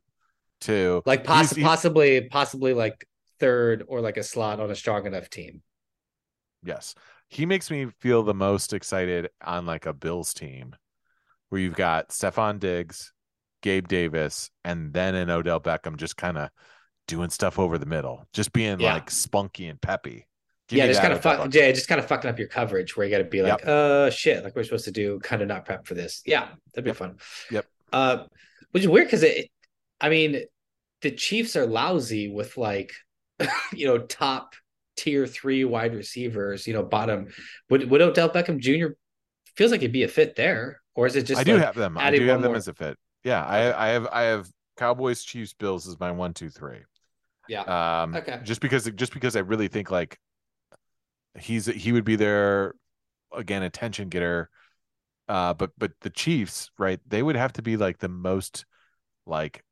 [0.61, 1.01] two.
[1.07, 3.07] like poss- He's- he- possibly, possibly like
[3.39, 5.63] third or like a slot on a strong enough team.
[6.63, 6.93] Yes.
[7.34, 10.75] He makes me feel the most excited on like a Bills team
[11.49, 13.11] where you've got Stefon Diggs,
[13.63, 16.49] Gabe Davis, and then an Odell Beckham just kind of
[17.07, 18.93] doing stuff over the middle, just being Yeah.
[18.93, 20.27] like spunky and peppy.
[20.67, 23.05] Give yeah, just kind of fuck, yeah, just kind of fucking up your coverage where
[23.05, 25.65] you got to be like, uh, shit, like we're supposed to do, kind of not
[25.65, 26.21] prep for this.
[26.25, 26.97] Yeah, that'd be Yep.
[26.97, 27.17] fun.
[27.49, 27.65] Yep.
[27.91, 28.25] Uh,
[28.71, 29.49] which is weird because it,
[29.99, 30.43] I mean,
[31.01, 32.93] the Chiefs are lousy with like,
[33.73, 34.53] you know, top
[34.95, 36.67] tier three wide receivers.
[36.67, 37.27] You know, bottom.
[37.69, 38.93] Would would Odell Beckham Jr.
[39.55, 41.39] feels like he'd be a fit there, or is it just?
[41.39, 41.97] I do like- have them.
[41.97, 42.57] I do have them more?
[42.57, 42.97] as a fit.
[43.23, 46.79] Yeah, I I have I have Cowboys, Chiefs, Bills is my one, two, three.
[47.47, 47.61] Yeah.
[48.03, 48.39] Um, Okay.
[48.43, 50.17] just because just because I really think like
[51.39, 52.73] he's he would be their
[53.35, 54.49] again attention getter.
[55.27, 56.99] Uh, but but the Chiefs, right?
[57.07, 58.65] They would have to be like the most
[59.25, 59.63] like,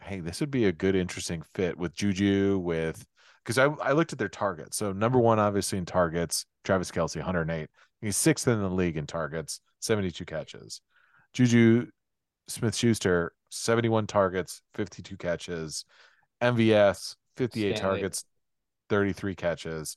[0.00, 3.04] hey, this would be a good, interesting fit with Juju with
[3.46, 4.76] because I I looked at their targets.
[4.76, 7.68] So number one, obviously in targets, Travis Kelce, 108.
[8.00, 10.80] He's sixth in the league in targets, 72 catches.
[11.32, 11.86] Juju
[12.48, 15.84] Smith Schuster, 71 targets, 52 catches.
[16.42, 18.00] MVS, 58 Stanley.
[18.00, 18.24] targets,
[18.90, 19.96] 33 catches.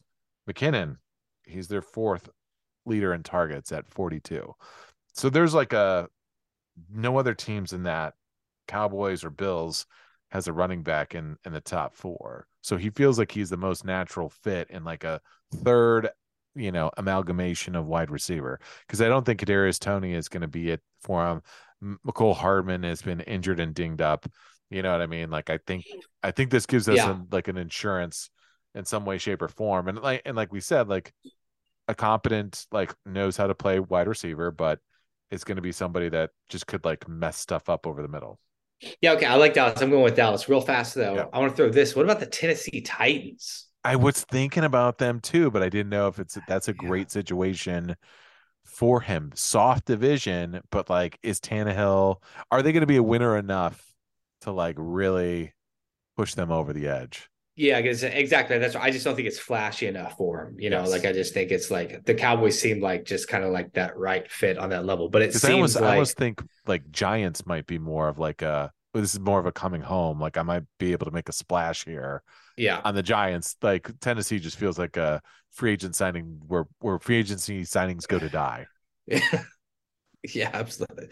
[0.50, 0.98] McKinnon,
[1.44, 2.30] he's their fourth
[2.86, 4.54] leader in targets at 42.
[5.14, 6.08] So there's like a
[6.90, 8.14] no other teams in that
[8.68, 9.86] Cowboys or Bills
[10.30, 12.48] has a running back in in the top four.
[12.62, 15.22] So he feels like he's the most natural fit in like a
[15.64, 16.10] third,
[16.56, 18.60] you know, amalgamation of wide receiver.
[18.86, 21.42] Because I don't think Kadarius Toney is going to be it for him.
[22.06, 24.30] Mecole Hardman has been injured and dinged up.
[24.70, 25.30] You know what I mean?
[25.30, 25.86] Like I think
[26.22, 27.14] I think this gives us Yeah.
[27.14, 28.30] a, like an insurance
[28.76, 29.88] in some way, shape, or form.
[29.88, 31.14] And like and like we said, like
[31.88, 34.80] a competent like knows how to play wide receiver, but
[35.32, 38.40] it's going to be somebody that just could like mess stuff up over the middle.
[39.02, 39.26] Yeah, okay.
[39.26, 39.82] I like Dallas.
[39.82, 40.48] I'm going with Dallas.
[40.48, 41.16] Real fast though.
[41.16, 41.26] Yeah.
[41.34, 41.96] I want to throw this.
[41.96, 43.68] What about the Tennessee Titans?
[43.84, 46.88] I was thinking about them too, but I didn't know if it's that's a Yeah.
[46.88, 47.96] great situation
[48.66, 49.32] for him.
[49.36, 52.22] Soft division, but like, is Tannehill?
[52.52, 53.84] Are they going to be a winner enough
[54.42, 55.54] to like really
[56.16, 57.30] push them over the edge?
[57.60, 58.58] Yeah, guess exactly.
[58.58, 60.56] That's I just don't think it's flashy enough for him.
[60.62, 60.92] You know, Yes.
[60.92, 63.98] like I just think it's like the Cowboys seem like just kind of like that
[63.98, 65.10] right fit on that level.
[65.10, 68.18] But it seems I almost, like I almost think like Giants might be more of
[68.18, 68.72] like a.
[68.94, 70.22] This is more of a coming home.
[70.22, 72.24] Like I might be able to make a splash here
[72.56, 73.58] yeah, on the Giants.
[73.62, 78.20] Like Tennessee just feels like a free agent signing where where free agency signings go
[78.20, 78.68] to die.
[79.08, 81.10] yeah, absolutely.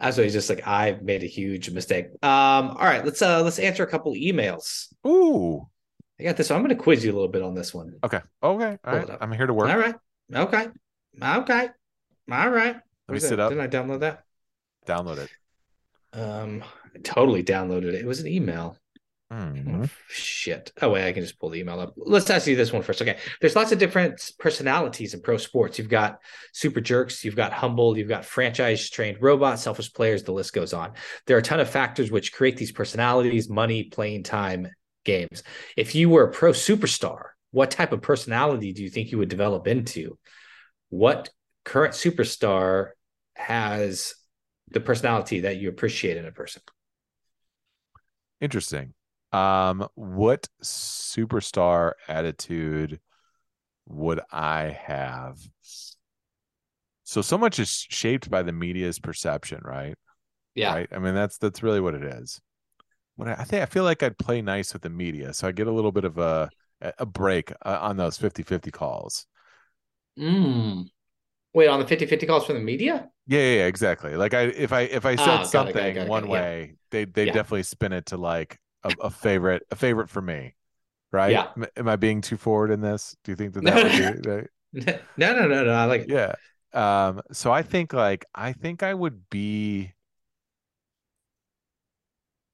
[0.00, 2.06] Absolutely, just like I made a huge mistake.
[2.24, 4.88] Um, all right, let's uh let's answer a couple emails.
[5.06, 5.68] Ooh.
[6.18, 6.50] I got this.
[6.50, 6.58] One.
[6.58, 7.94] I'm going to quiz you a little bit on this one.
[8.02, 8.20] Okay.
[8.42, 8.78] Okay.
[8.84, 9.10] All right.
[9.20, 9.68] I'm here to work.
[9.68, 9.94] All right.
[10.34, 10.68] Okay.
[11.22, 11.68] Okay.
[12.32, 12.76] All right.
[13.08, 13.40] Let me sit that?
[13.40, 13.50] up.
[13.50, 14.24] Didn't I download that?
[14.86, 15.30] Download it.
[16.12, 16.64] Um,
[16.94, 17.96] I totally downloaded it.
[17.96, 18.78] It was an email.
[19.32, 19.84] Mhm.
[19.84, 20.72] Oh, shit.
[20.80, 21.94] Oh wait, I can just pull the email up.
[21.96, 23.02] Let's ask you this one first.
[23.02, 23.18] Okay.
[23.40, 25.78] There's lots of different personalities in pro sports.
[25.78, 26.20] You've got
[26.52, 30.72] super jerks, you've got humble, you've got franchise trained robots, selfish players, the list goes
[30.72, 30.92] on.
[31.26, 34.68] There are a ton of factors which create these personalities, money, playing time,
[35.06, 35.42] games.
[35.76, 39.30] If you were a pro superstar, what type of personality do you think you would
[39.30, 40.18] develop into?
[40.90, 41.30] What
[41.64, 42.90] current superstar
[43.34, 44.14] has
[44.70, 46.60] the personality that you appreciate in a person?
[48.40, 48.92] Interesting.
[49.32, 53.00] Um, what superstar attitude
[53.88, 55.38] would I have?
[57.04, 59.96] So so much is shaped by the media's perception, right?
[60.54, 60.74] Yeah.
[60.74, 60.88] Right.
[60.90, 62.40] I mean, that's that's really what it is.
[63.16, 65.52] What I, I think I feel like I'd play nice with the media, so I
[65.52, 66.52] get a little bit of a
[66.98, 69.26] a break uh, on those 50-50 calls.
[70.18, 70.88] Mm.
[71.54, 73.10] Wait, on the 50 50 calls from the media?
[73.26, 74.16] Yeah, yeah, yeah, exactly.
[74.16, 76.10] Like I if I if I said Ah, got it, got it, something got it,
[76.12, 76.46] got it, one yeah.
[76.48, 77.26] way, they they Yeah.
[77.26, 80.54] definitely spin it to like a, a favorite a favorite for me.
[81.12, 81.42] Right?
[81.42, 81.54] Yeah.
[81.56, 83.16] Am, am I being too forward in this?
[83.24, 84.48] Do you think that that would be right?
[84.72, 85.72] no, no, no, no.
[85.72, 86.12] I like it.
[86.12, 86.34] Yeah.
[86.72, 89.92] Um so I think like I think I would be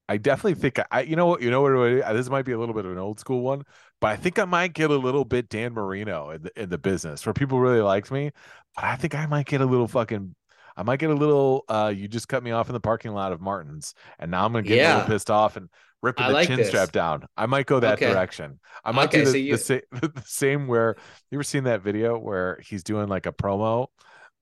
[0.09, 2.74] I definitely think I, you know what you know what this might be a little
[2.74, 3.62] bit of an old school one,
[4.00, 6.78] but I think I might get a little bit Dan Marino in the in the
[6.78, 8.32] business where people really liked me,
[8.74, 10.34] but I think I might get a little fucking
[10.76, 13.32] I might get a little uh you just cut me off in the parking lot
[13.32, 15.68] of Martin's and now I'm gonna get a little pissed off and
[16.03, 16.68] ripping I the like chin this.
[16.68, 17.26] strap down.
[17.36, 18.12] I might go that Okay.
[18.12, 18.59] direction.
[18.84, 20.96] I might Okay, do the, so you- the, sa- the same where
[21.30, 23.86] you ever seen that video where he's doing like a promo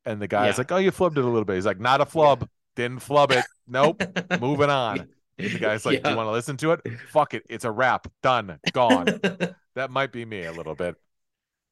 [0.07, 0.61] and the guy's Yeah.
[0.63, 1.57] like, Oh, you flubbed it a little bit.
[1.57, 3.45] He's like, not a flub, didn't flub it.
[3.69, 4.03] Nope.
[4.41, 5.07] Moving on.
[5.49, 6.81] The guy's like, Do you want to listen to it?
[7.09, 7.45] Fuck it.
[7.49, 8.07] It's a wrap.
[8.23, 8.59] Done.
[8.73, 9.07] Gone.
[9.75, 10.97] that might be me a little bit.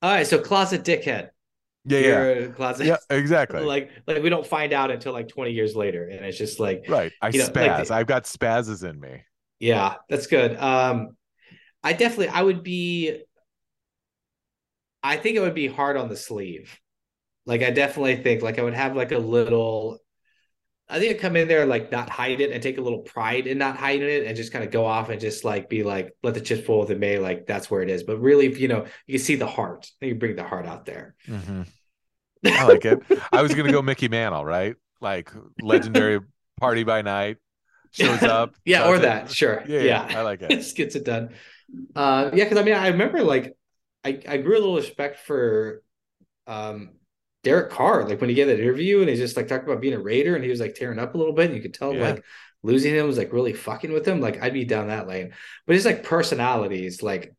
[0.03, 1.31] All right, so closet dickhead.
[1.85, 2.47] Yeah, You're yeah.
[2.53, 2.87] closet.
[2.87, 3.63] Yeah, exactly.
[3.65, 6.85] Like, like we don't find out until like 20 years later, and it's just like,
[6.89, 7.13] right.
[7.21, 7.89] I you know, like spaz.
[7.89, 9.25] the- I've got spazzes in me.
[9.59, 10.57] yeah, that's good.
[10.57, 11.17] Um,
[11.83, 13.23] I definitely, I would be.
[15.03, 16.79] I think it would be hard on the sleeve.
[17.47, 19.99] Like, I definitely think like I would have like a little.
[20.89, 23.47] I think I'd come in there like not hide it and take a little pride
[23.47, 26.17] in not hiding it and just kind of go off and just like be like
[26.23, 28.03] let the chips fall with the may like that's where it is.
[28.05, 29.91] But really, you know, you can see the heart.
[30.01, 31.15] You bring the heart out there.
[31.29, 31.67] Mhm.
[32.45, 33.03] I like it.
[33.33, 34.77] I was gonna go Mickey Mantle, right?
[35.01, 35.31] Like
[35.61, 36.21] legendary
[36.61, 37.37] party by night
[37.93, 38.55] shows up.
[38.65, 39.03] yeah, or it.
[39.03, 39.31] that.
[39.31, 39.65] Sure.
[39.67, 40.07] Yeah, Yeah.
[40.11, 40.51] yeah, I like it.
[40.51, 41.31] Just gets it done.
[41.95, 43.57] Uh, yeah, because I mean, I remember like
[44.05, 45.83] I, I grew a little respect for
[46.47, 46.91] um
[47.49, 49.95] Derek Carr, like when he gave that interview and he just like talked about being
[49.95, 51.95] a Raider and he was like tearing up a little bit, and you could tell
[51.95, 52.11] Yeah.
[52.11, 52.25] like
[52.63, 54.21] losing him was like really fucking with him.
[54.21, 55.33] Like I'd be down that lane.
[55.67, 57.35] But it's like personalities, like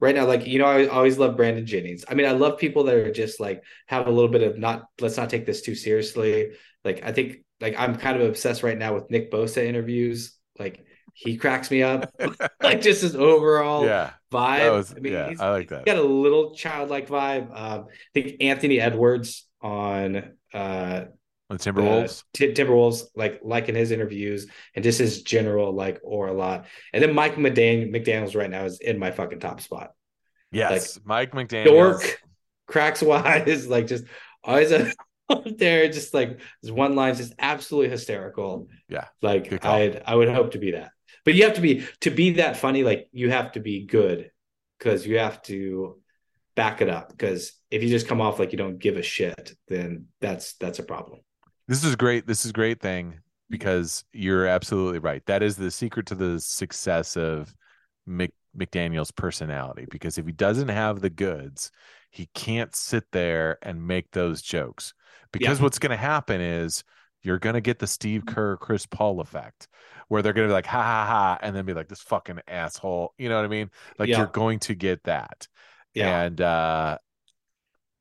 [0.00, 2.04] right now, like you know, I always love Brandon Jennings.
[2.08, 4.84] I mean, I love people that are just like have a little bit of not
[5.00, 6.52] let's not take this too seriously.
[6.84, 10.36] Like I think like I'm kind of obsessed right now with Nick Bosa interviews.
[10.58, 12.12] Like he cracks me up.
[12.62, 14.10] like just his overall Yeah.
[14.32, 14.72] vibe.
[14.72, 15.84] Was I mean, yeah, he's, I like that.
[15.84, 17.48] got a little childlike vibe.
[17.50, 21.04] Um, I think Anthony Edwards on uh
[21.50, 22.24] The Timberwolves.
[22.32, 26.66] Tim- Timberwolves, like like in his interviews and just his general like or a lot.
[26.92, 29.92] And then Mike McDaniel, McDaniel's right now is in my fucking top spot.
[30.50, 30.98] yes.
[31.04, 31.64] Mike McDaniel.
[31.66, 32.18] Dork,
[32.66, 34.04] cracks wise, like just
[34.42, 34.72] always
[35.28, 38.68] up there, just like this one line, just absolutely hysterical.
[38.88, 39.64] Yeah, like.
[39.64, 40.90] I I would hope to be that,
[41.24, 42.82] but you have to be to be that funny.
[42.84, 44.30] Like you have to be good
[44.78, 45.98] because you have to
[46.54, 47.10] back it up.
[47.10, 50.78] Because if you just come off like you don't give a shit, then that's that's
[50.78, 51.20] a problem.
[51.68, 52.26] This is great.
[52.26, 55.24] This is a great thing because you're absolutely right.
[55.26, 57.54] That is the secret to the success of
[58.06, 59.86] Mc, McDaniel's personality.
[59.90, 61.70] Because if he doesn't have the goods,
[62.10, 64.92] he can't sit there and make those jokes
[65.32, 65.62] because Yeah.
[65.64, 66.84] what's going to happen is
[67.22, 69.68] you're going to get the Steve Kerr, Chris Paul effect
[70.08, 72.40] where they're going to be like, ha ha ha, and then be like, this fucking
[72.46, 73.14] asshole.
[73.16, 73.70] You know what I mean?
[73.98, 74.18] Like Yeah.
[74.18, 75.48] you're going to get that.
[75.94, 76.22] Yeah.
[76.22, 76.98] And, uh,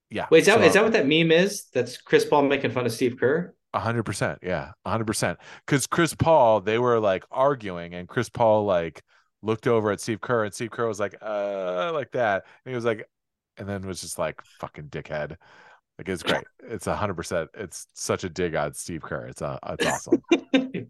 [0.09, 0.27] yeah.
[0.29, 1.65] Wait, is that, so- is that what that meme is?
[1.73, 3.53] That's Chris Paul making fun of Steve Kerr?
[3.73, 5.39] A hundred percent, yeah, a hundred percent.
[5.65, 9.01] Because Chris Paul, they were like arguing, and Chris Paul like
[9.41, 12.75] looked over at Steve Kerr, and Steve Kerr was like, "Uh," like that, and he
[12.75, 13.07] was like,
[13.55, 15.37] and then was just like, "Fucking dickhead."
[16.01, 16.43] Like it's great.
[16.63, 17.51] It's a hundred percent.
[17.53, 19.27] It's such a dig on Steve Kerr.
[19.27, 20.23] It's a, it's awesome.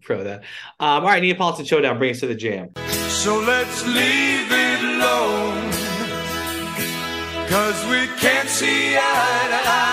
[0.00, 0.40] Pro that.
[0.80, 2.70] Um, all right, Neapolitan Showdown, bring us to the jam.
[3.08, 5.70] So let's leave it alone.
[7.46, 9.91] Cause we can't see eye to eye.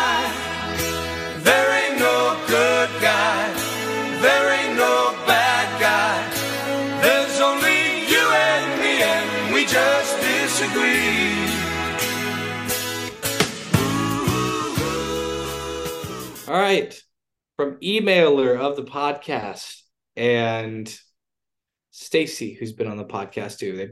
[16.50, 17.00] All right.
[17.58, 19.84] From emailer of the podcast
[20.16, 20.92] and
[21.92, 23.78] Stacy, who's been on the podcast too.
[23.78, 23.90] They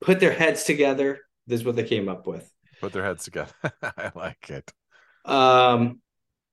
[0.00, 1.18] put their heads together.
[1.46, 2.50] This is what they came up with.
[2.80, 3.52] Put their heads together.
[3.82, 4.72] I like it.
[5.26, 6.00] Um,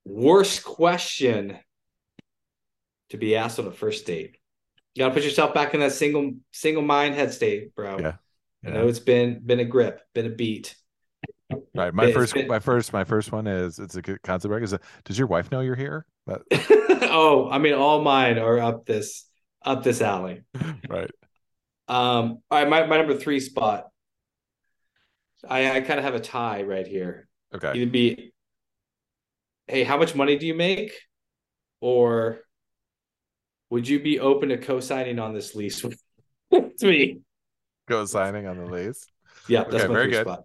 [0.04, 1.58] worst question
[3.08, 4.36] to be asked on a first date.
[4.94, 7.98] You gotta put yourself back in that single single mind head state, bro.
[7.98, 8.16] Yeah.
[8.62, 10.76] I know it's been been a grip, been a beat.
[11.74, 11.94] Right.
[11.94, 14.50] My first, my first, my first one is it's a good concept.
[14.50, 14.64] Break.
[14.64, 16.06] Is a, does your wife know you're here?
[16.26, 16.40] That,
[17.10, 19.26] oh, I mean, all mine are up this
[19.64, 20.42] up this alley.
[20.88, 21.10] right.
[21.88, 23.86] Um, all right, my, my number three spot.
[25.48, 27.28] I, I kind of have a tie right here.
[27.54, 27.72] Okay.
[27.74, 28.32] Either be,
[29.68, 30.92] hey, how much money do you make?
[31.80, 32.40] Or
[33.70, 35.84] would you be open to co-signing on this lease
[36.50, 37.20] with me?
[37.88, 39.06] Go signing on the lease.
[39.48, 40.26] Yeah, that's Okay, my very good.
[40.26, 40.44] spot.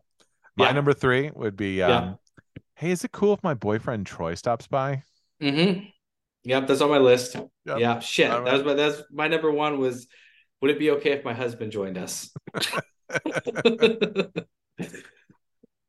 [0.58, 0.74] My Yeah.
[0.74, 2.14] number three would be, um, Yeah.
[2.76, 5.04] hey, is it cool if my boyfriend Troy stops by?
[5.42, 5.86] Mm-hmm.
[6.44, 7.36] Yep, that's on my list.
[7.36, 7.80] Yep.
[7.80, 8.32] Yeah, shit.
[8.32, 10.08] All That was my that's my number one was
[10.62, 12.32] would it be okay if my husband joined us?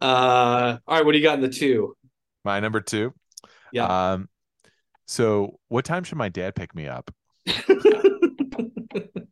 [0.00, 1.96] uh all right, what do you got in the two?
[2.44, 3.14] My number two.
[3.72, 4.12] Yeah.
[4.12, 4.28] Um,
[5.06, 7.10] so what time should my dad pick me up?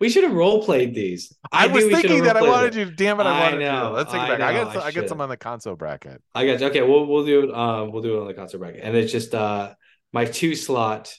[0.00, 1.34] we should have role played these.
[1.52, 2.90] I, was we should thinking that I wanted you.
[2.90, 3.24] Damn it!
[3.24, 3.96] I I wanted know, you.
[3.96, 4.40] Let's take it I back.
[4.40, 6.22] I know, get I I get some on the console bracket.
[6.34, 6.66] I got you.
[6.66, 7.54] Okay, we'll we'll do it.
[7.54, 9.74] Um, we'll do it on the console bracket, and it's just uh
[10.12, 11.14] my two slot.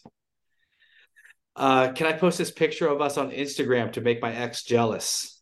[1.56, 5.41] Uh, can I post this picture of us on Instagram to make my ex jealous?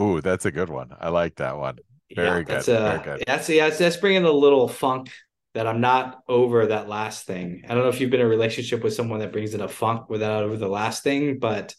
[0.00, 0.90] Ooh, that's a good one.
[0.98, 1.78] I like that one.
[2.14, 3.24] Very good, That's, uh, very good.
[3.26, 3.64] That's yeah.
[3.64, 5.10] That's, that's bringing a little funk
[5.54, 7.62] that I'm not over that last thing.
[7.68, 9.68] I don't know if you've been in a relationship with someone that brings in a
[9.68, 11.74] funk without over the last thing, but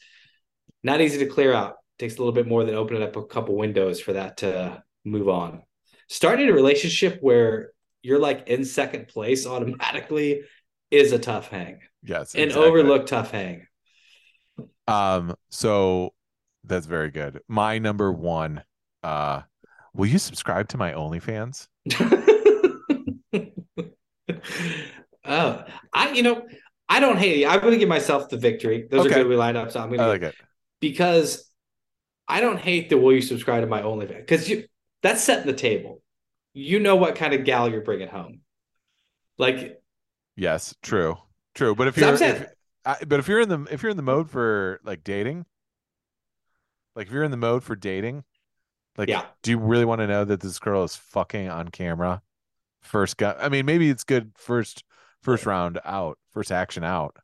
[0.86, 1.77] not easy to clear out.
[1.97, 5.27] Takes a little bit more than opening up a couple windows for that to move
[5.29, 5.63] on.
[6.09, 7.71] Starting a relationship where
[8.03, 10.41] you're like in second place automatically
[10.91, 11.79] is a tough hang.
[12.03, 12.67] Yes, An exactly.
[12.67, 13.65] overlooked tough hang.
[14.88, 16.13] Um, so
[16.63, 17.39] that's very good.
[17.47, 18.63] My number one.
[19.03, 19.41] Uh,
[19.93, 21.67] will you subscribe to my OnlyFans?
[25.25, 25.63] oh,
[25.93, 26.45] I you know
[26.89, 27.47] I don't hate you.
[27.47, 28.88] I'm going to give myself the victory.
[28.89, 29.15] Those Okay.
[29.15, 30.36] are good we lined up, so I'm going I to like it.
[30.89, 31.49] Because
[32.27, 34.65] I don't hate the will you subscribe to my OnlyFans because you
[35.01, 36.01] that's setting the table.
[36.53, 38.41] You know what kind of gal you're bringing home.
[39.38, 39.81] Like
[40.36, 41.17] Yes, true,
[41.53, 41.75] true.
[41.75, 42.47] But if you're, saying- if,
[42.86, 45.45] I, but if you're in the if you're in the mode for like dating,
[46.95, 48.23] like if you're in the mode for dating,
[48.97, 49.25] like, Yeah.
[49.43, 52.21] do you really want to know that this girl is fucking on camera?
[52.81, 53.36] First guy.
[53.39, 54.83] I mean, maybe it's good first
[55.21, 57.17] first round out, first action out.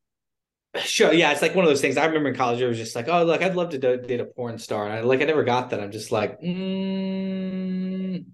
[0.83, 1.97] Sure, yeah, it's like one of those things.
[1.97, 4.19] I remember in college, it was just like, oh, look, I'd love to do- date
[4.21, 5.79] a porn star, and I, like I never got that.
[5.81, 8.25] I'm just like, mm,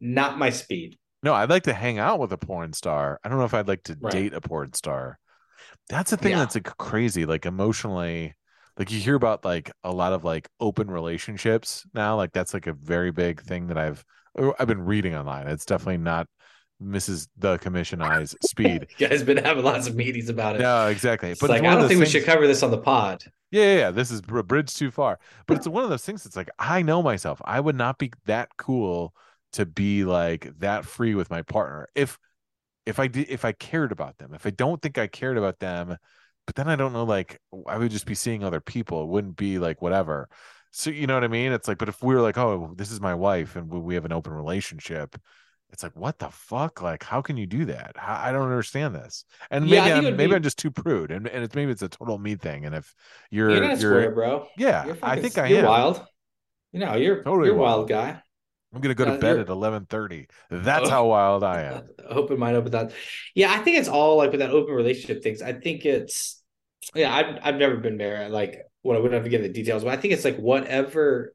[0.00, 0.98] not my speed.
[1.22, 3.20] No, I'd like to hang out with a porn star.
[3.22, 4.12] I don't know if I'd like to Right.
[4.12, 5.18] date a porn star.
[5.88, 6.38] That's the thing Yeah.
[6.40, 8.34] that's like crazy, like emotionally.
[8.78, 12.16] Like you hear about like a lot of like open relationships now.
[12.16, 14.04] Like that's like a very big thing that I've
[14.58, 15.48] I've been reading online.
[15.48, 16.28] It's definitely not
[16.82, 17.28] Mrs.
[17.36, 18.88] the Commission Eyes speed.
[18.98, 20.60] You guys been having lots of meetings about it.
[20.60, 21.30] No, exactly.
[21.30, 23.24] It's But like it's I don't think we should cover this on the pod.
[23.50, 23.90] yeah, yeah, yeah.
[23.90, 25.18] This is a bridge too far.
[25.46, 27.40] But it's one of those things that's like I know myself.
[27.44, 29.14] I would not be that cool
[29.52, 31.88] to be like that free with my partner.
[31.94, 32.18] If
[32.86, 34.34] if I did if I cared about them.
[34.34, 35.96] If I don't think I cared about them,
[36.46, 39.02] but then I don't know like I would just be seeing other people.
[39.04, 40.28] It wouldn't be like whatever.
[40.72, 41.52] So you know what I mean?
[41.52, 44.04] It's like but if we were like, "Oh, this is my wife and we have
[44.04, 45.16] an open relationship."
[45.72, 46.82] It's like, what the fuck?
[46.82, 47.92] Like, how can you do that?
[47.96, 49.24] How, I don't understand this.
[49.50, 51.82] And maybe it I'm maybe be- I'm just too prude, and and it's maybe it's
[51.82, 52.66] a total me thing.
[52.66, 52.94] And if
[53.30, 54.46] you're You're you're square, bro.
[54.58, 55.66] yeah, You're I think I you're am.
[55.66, 56.04] wild.
[56.72, 57.88] You know, you're Totally you're wild wild.
[57.88, 58.22] guy.
[58.72, 60.26] I'm gonna go to Uh, bed you're- at 11:30.
[60.50, 60.90] That's Oh.
[60.90, 61.88] how wild I am.
[62.08, 62.92] open mind open thought.
[63.34, 65.42] Yeah, I think it's all like with that open relationship things.
[65.42, 66.42] I think it's
[66.94, 68.30] yeah, I've I've never been married.
[68.30, 71.34] Like what I wouldn't have to get the details, but I think it's like whatever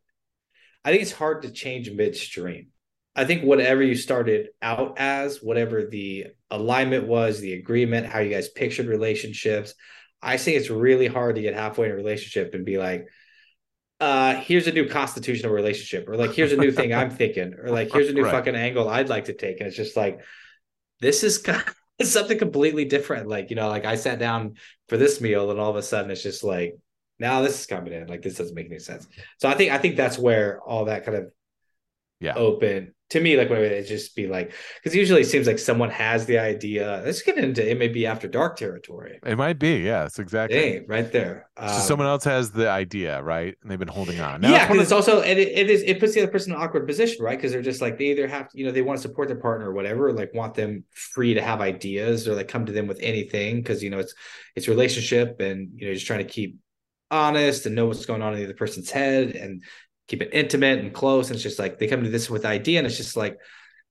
[0.83, 2.67] I think it's hard to change midstream.
[3.15, 8.29] I think whatever you started out as, whatever the alignment was, the agreement, how you
[8.31, 9.73] guys pictured relationships,
[10.21, 13.07] I think it's really hard to get halfway in a relationship and be like,
[14.01, 17.69] uh, here's a new constitutional relationship, or like here's a new thing I'm thinking, or
[17.69, 18.31] like here's a new Right.
[18.31, 19.59] fucking angle I'd like to take.
[19.59, 20.19] And it's just like,
[20.99, 21.63] this is kind
[21.99, 23.29] of something completely different.
[23.29, 24.55] Like, you know, like I sat down
[24.89, 26.75] for this meal and all of a sudden it's just like,
[27.19, 28.07] now this is coming in.
[28.07, 29.07] Like this doesn't make any sense.
[29.39, 31.31] So I think I think that's where all that kind of
[32.19, 32.33] Yeah.
[32.35, 34.53] open to me, like when it just be like
[34.83, 37.03] because usually it seems like someone has the idea.
[37.05, 39.19] Let's get into it may be after dark territory.
[39.23, 39.77] It might be.
[39.77, 40.57] Yes, exactly.
[40.57, 41.49] Hey, right there.
[41.57, 43.55] So Um, someone else has the idea, right?
[43.61, 44.41] And they've been holding on.
[44.41, 46.57] Now, yeah, because it's also and it, it is it puts the other person in
[46.57, 47.37] an awkward position, right?
[47.37, 49.37] Because they're just like they either have to, you know they want to support their
[49.37, 52.87] partner or whatever, like want them free to have ideas or like come to them
[52.87, 54.15] with anything because you know it's
[54.55, 56.57] it's relationship and you know just trying to keep
[57.11, 59.63] honest and know what's going on in the other person's head and
[60.07, 61.29] keep it intimate and close.
[61.29, 63.37] And it's just like they come to this with idea and it's just like,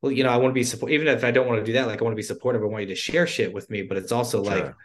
[0.03, 1.73] well, you know, I want to be support even if I don't want to do
[1.75, 2.62] that, like I want to be supportive.
[2.62, 4.77] I want you to share shit with me, but it's also like Sure.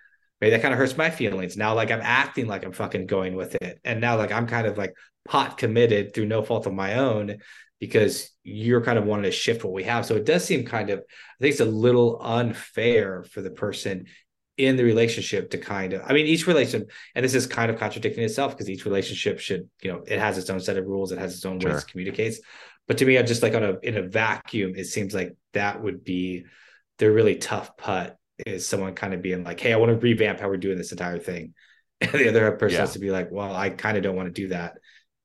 [0.41, 1.57] maybe that kind of hurts my feelings.
[1.57, 3.79] Now, like I'm acting like I'm fucking going with it.
[3.83, 4.93] And now like I'm kind of like
[5.25, 7.37] pot committed through no fault of my own
[7.79, 10.05] because you're kind of wanting to shift what we have.
[10.05, 11.03] So it does seem kind of, I
[11.39, 14.05] think it's a little unfair for the person
[14.59, 17.79] in the relationship to kind of, I mean, each relationship, and this is kind of
[17.79, 21.11] contradicting itself because each relationship should, you know, it has its own set of rules,
[21.11, 21.71] it has its own Sure.
[21.71, 22.39] ways it communicates.
[22.87, 25.81] But to me, I'm just like on a in a vacuum, it seems like that
[25.81, 26.45] would be
[26.97, 30.39] the really tough putt is someone kind of being like, Hey, I want to revamp
[30.39, 31.53] how we're doing this entire thing.
[32.01, 32.81] And the other person Yeah.
[32.81, 34.77] has to be like, Well, I kind of don't want to do that.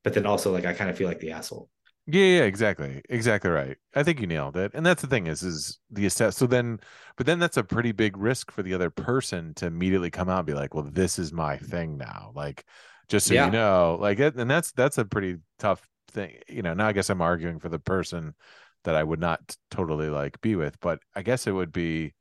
[0.05, 1.69] But then also like I kind of feel like the asshole.
[2.07, 3.01] Yeah, yeah, exactly.
[3.09, 3.79] Exactly right.
[3.95, 4.73] I think you nailed it.
[4.75, 6.81] And that's the thing is is the assess so then
[7.17, 10.39] but then that's a pretty big risk for the other person to immediately come out
[10.41, 11.67] and be like, "Well, this is my mm.
[11.67, 12.65] thing now." Like
[13.09, 13.47] just so Yeah.
[13.47, 16.39] you know, like it, and that's that's a pretty tough thing.
[16.49, 18.35] You know, now I guess I'm arguing for the person
[18.85, 22.15] that I would not totally like be with, but I guess it would be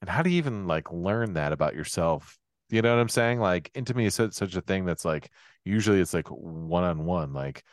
[0.00, 2.38] and how do you even like learn that about yourself?
[2.70, 3.40] You know what I'm saying?
[3.40, 5.30] Like intimacy is such, such a thing that's like
[5.64, 7.32] usually it's like one on one.
[7.32, 7.64] Like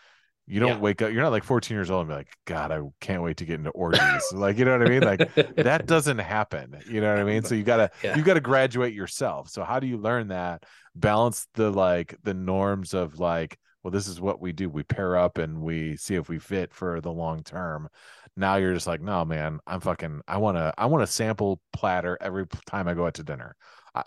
[0.47, 0.79] you don't Yeah.
[0.79, 3.37] wake up, you're not like 14 years old and be like, God, I can't wait
[3.37, 4.01] to get into orgies.
[4.33, 5.03] like, you know what I mean?
[5.03, 6.77] Like that doesn't happen.
[6.89, 7.43] You know what I mean?
[7.43, 8.15] So you gotta Yeah.
[8.17, 9.49] you gotta graduate yourself.
[9.49, 10.63] So how do you learn that?
[10.95, 14.69] Balance the like the norms of like, well, this is what we do.
[14.69, 17.89] We pair up and we see if we fit for the long term.
[18.35, 20.21] Now you're just like, no, man, I'm fucking.
[20.27, 20.73] I want to.
[20.77, 23.55] I want a sample platter every time I go out to dinner.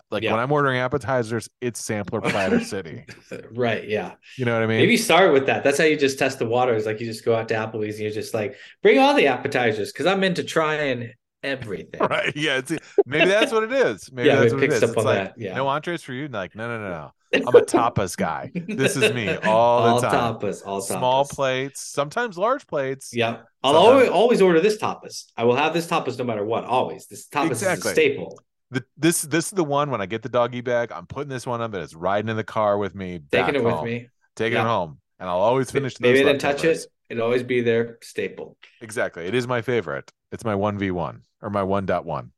[0.09, 0.31] Like Yeah.
[0.31, 3.05] when I'm ordering appetizers, it's sampler platter city.
[3.51, 3.87] right.
[3.87, 4.13] Yeah.
[4.37, 4.77] You know what I mean?
[4.77, 5.63] Maybe start with that.
[5.63, 6.85] That's how you just test the waters.
[6.85, 9.91] Like you just go out to Applebee's and you're just like, bring all the appetizers
[9.91, 11.11] because I'm into trying
[11.43, 11.99] everything.
[12.09, 12.35] Right.
[12.35, 12.61] Yeah.
[13.05, 14.11] Maybe that's what it is.
[14.11, 14.83] Maybe Yeah, that's it what it picks is.
[14.83, 15.55] up It's on like, that, yeah.
[15.55, 16.25] No entrees for you.
[16.25, 17.11] And like, no, no, no, no.
[17.33, 18.51] I'm a tapas guy.
[18.53, 19.47] This is me all,
[19.83, 20.35] all the time.
[20.35, 23.11] tapas, all Small plates, sometimes large plates.
[23.13, 23.37] Yeah.
[23.63, 25.25] I'll Sometimes- always, always order this tapas.
[25.37, 26.65] I will have this tapas no matter what.
[26.65, 27.07] Always.
[27.07, 27.91] This tapas Exactly.
[27.91, 28.39] is a staple.
[28.71, 31.45] The, this this is the one when I get the doggy bag, I'm putting this
[31.45, 33.19] one on, but it's riding in the car with me.
[33.31, 34.07] Taking it with me.
[34.35, 34.63] Taking Yeah.
[34.63, 34.99] it home.
[35.19, 35.99] And I'll always finish this.
[36.01, 36.79] Maybe I didn't touch it.
[37.09, 37.97] It'd always be there.
[38.01, 38.57] Staple.
[38.81, 39.25] Exactly.
[39.25, 40.09] It is my favorite.
[40.31, 42.29] It's my 1v1 or my 1.1.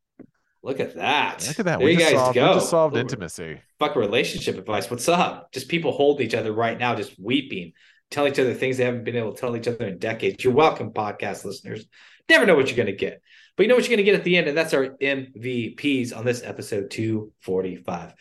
[0.63, 1.45] Look at that.
[1.47, 1.77] Look at that.
[1.79, 2.47] There we you just guys solved, go.
[2.47, 3.61] we just solved Ooh, intimacy.
[3.79, 4.89] Fuck relationship advice.
[4.89, 5.51] What's up?
[5.51, 7.73] Just people hold each other right now, just weeping,
[8.09, 10.43] tell each other things they haven't been able to tell each other in decades.
[10.43, 11.85] You're welcome, podcast listeners.
[12.29, 13.21] Never know what you're going to get,
[13.55, 16.15] but you know what you're going to get at the end, and that's our MVPs
[16.15, 18.13] on this episode 245.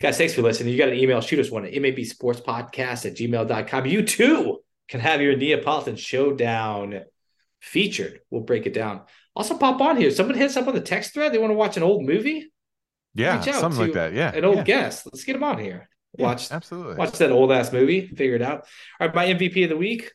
[0.00, 0.72] Guys, thanks for listening.
[0.72, 3.86] You got an email, shoot us one at mabsportspodcast at gmail.com.
[3.86, 4.58] You too
[4.88, 7.00] can have your Neapolitan Showdown
[7.60, 8.20] featured.
[8.30, 9.02] We'll break it down.
[9.34, 10.10] Also, pop on here.
[10.10, 11.32] Someone hits up on the text thread.
[11.32, 12.52] They want to watch an old movie,
[13.14, 14.12] Yeah, something like that.
[14.12, 14.32] Yeah.
[14.34, 15.06] an old yeah, guest.
[15.06, 15.88] Let's get him on here.
[16.18, 16.96] yeah, Watch absolutely.
[16.96, 18.06] watch that old ass movie.
[18.08, 18.66] Figure it out.
[19.00, 20.12] All right, my MVP of the week.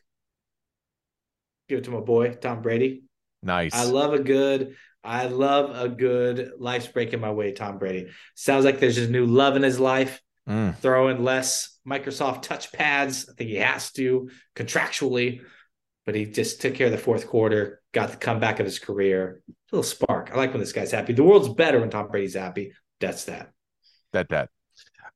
[1.68, 3.02] Give it to my boy Tom Brady.
[3.42, 3.74] Nice.
[3.74, 4.76] I love a good.
[5.02, 7.52] I love a good life's breaking my way.
[7.52, 10.20] Tom Brady sounds like there's just new love in his life.
[10.48, 13.28] Mm, Throwing less Microsoft touch pads.
[13.30, 15.40] I think he has to contractually,
[16.04, 17.80] but he just took care of the fourth quarter.
[17.92, 19.42] Got the comeback of his career.
[19.48, 20.30] A little spark.
[20.32, 21.12] I like when this guy's happy.
[21.12, 22.72] The world's better when Tom Brady's happy.
[23.00, 23.50] That's that.
[24.12, 24.50] that that.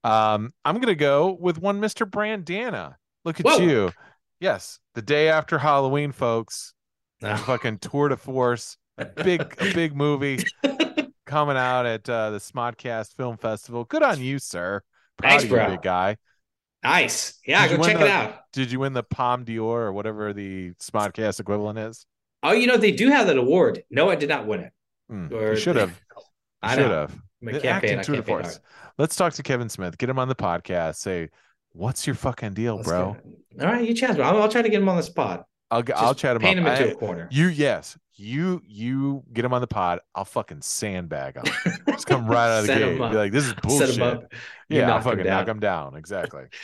[0.02, 2.08] Um, I'm gonna go with one Mr.
[2.08, 2.94] Brandana.
[3.24, 3.58] Look at Whoa.
[3.58, 3.92] you.
[4.40, 6.73] Yes, the day after Halloween, folks.
[7.46, 8.76] Fucking tour de force.
[8.98, 10.44] A big, a big movie
[11.26, 13.84] coming out at uh, the Smodcast Film Festival.
[13.84, 14.82] Good on you, sir.
[15.16, 15.70] Proud Thanks, you, bro.
[15.70, 16.16] big guy.
[16.82, 17.40] Nice.
[17.46, 18.34] Yeah, Did go check the- it out.
[18.52, 22.06] Did you win the Palme d'Or or whatever the Smodcast equivalent is?
[22.42, 23.82] Oh, you know they do have that award.
[23.90, 24.72] No, I did not win it.
[25.08, 25.98] Hmm, Or- you should have.
[26.62, 27.12] I Should have.
[27.46, 27.98] I The can't pay acting it.
[27.98, 28.60] I tour de can't pay it force.
[28.96, 29.98] Let's talk to Kevin Smith.
[29.98, 30.96] Get him on the podcast.
[30.96, 31.30] Say,
[31.72, 33.16] what's your fucking deal, Let's bro?
[33.60, 34.20] All right, you chat.
[34.20, 35.46] I'll, I'll try to get him on the spot.
[35.70, 36.66] I'll g- I'll chat him paint up.
[36.66, 37.28] him into I- a corner.
[37.30, 40.00] you yes, you you get him on the pod.
[40.14, 41.44] I'll fucking sandbag him.
[41.88, 42.94] Just come right out of the gate.
[42.96, 43.96] Be like, this is Set bullshit.
[43.96, 44.32] him up.
[44.68, 45.96] Yeah, I'll knock him fucking knock him down.
[45.96, 46.44] Exactly.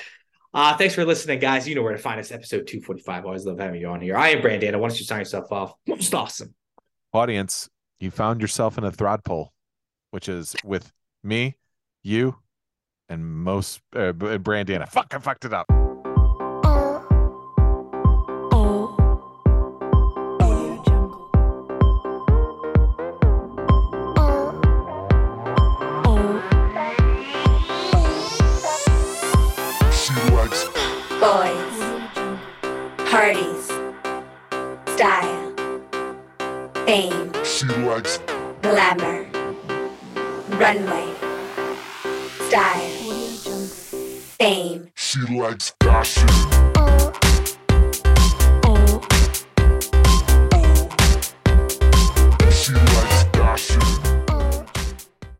[0.52, 1.68] Uh, thanks for listening, guys.
[1.68, 2.32] You know where to find us.
[2.32, 3.24] Episode 245.
[3.24, 4.16] Always love having you on here.
[4.16, 4.76] I am Brandon.
[4.80, 5.74] Why don't you sign yourself off?
[5.86, 6.56] Most awesome.
[7.12, 7.70] Audience,
[8.00, 9.50] you found yourself in a throuple,
[10.10, 10.92] which is with
[11.22, 11.54] me,
[12.02, 12.34] you,
[13.08, 14.88] and most uh, Brandana.
[14.88, 15.66] Fuck, I fucked it up.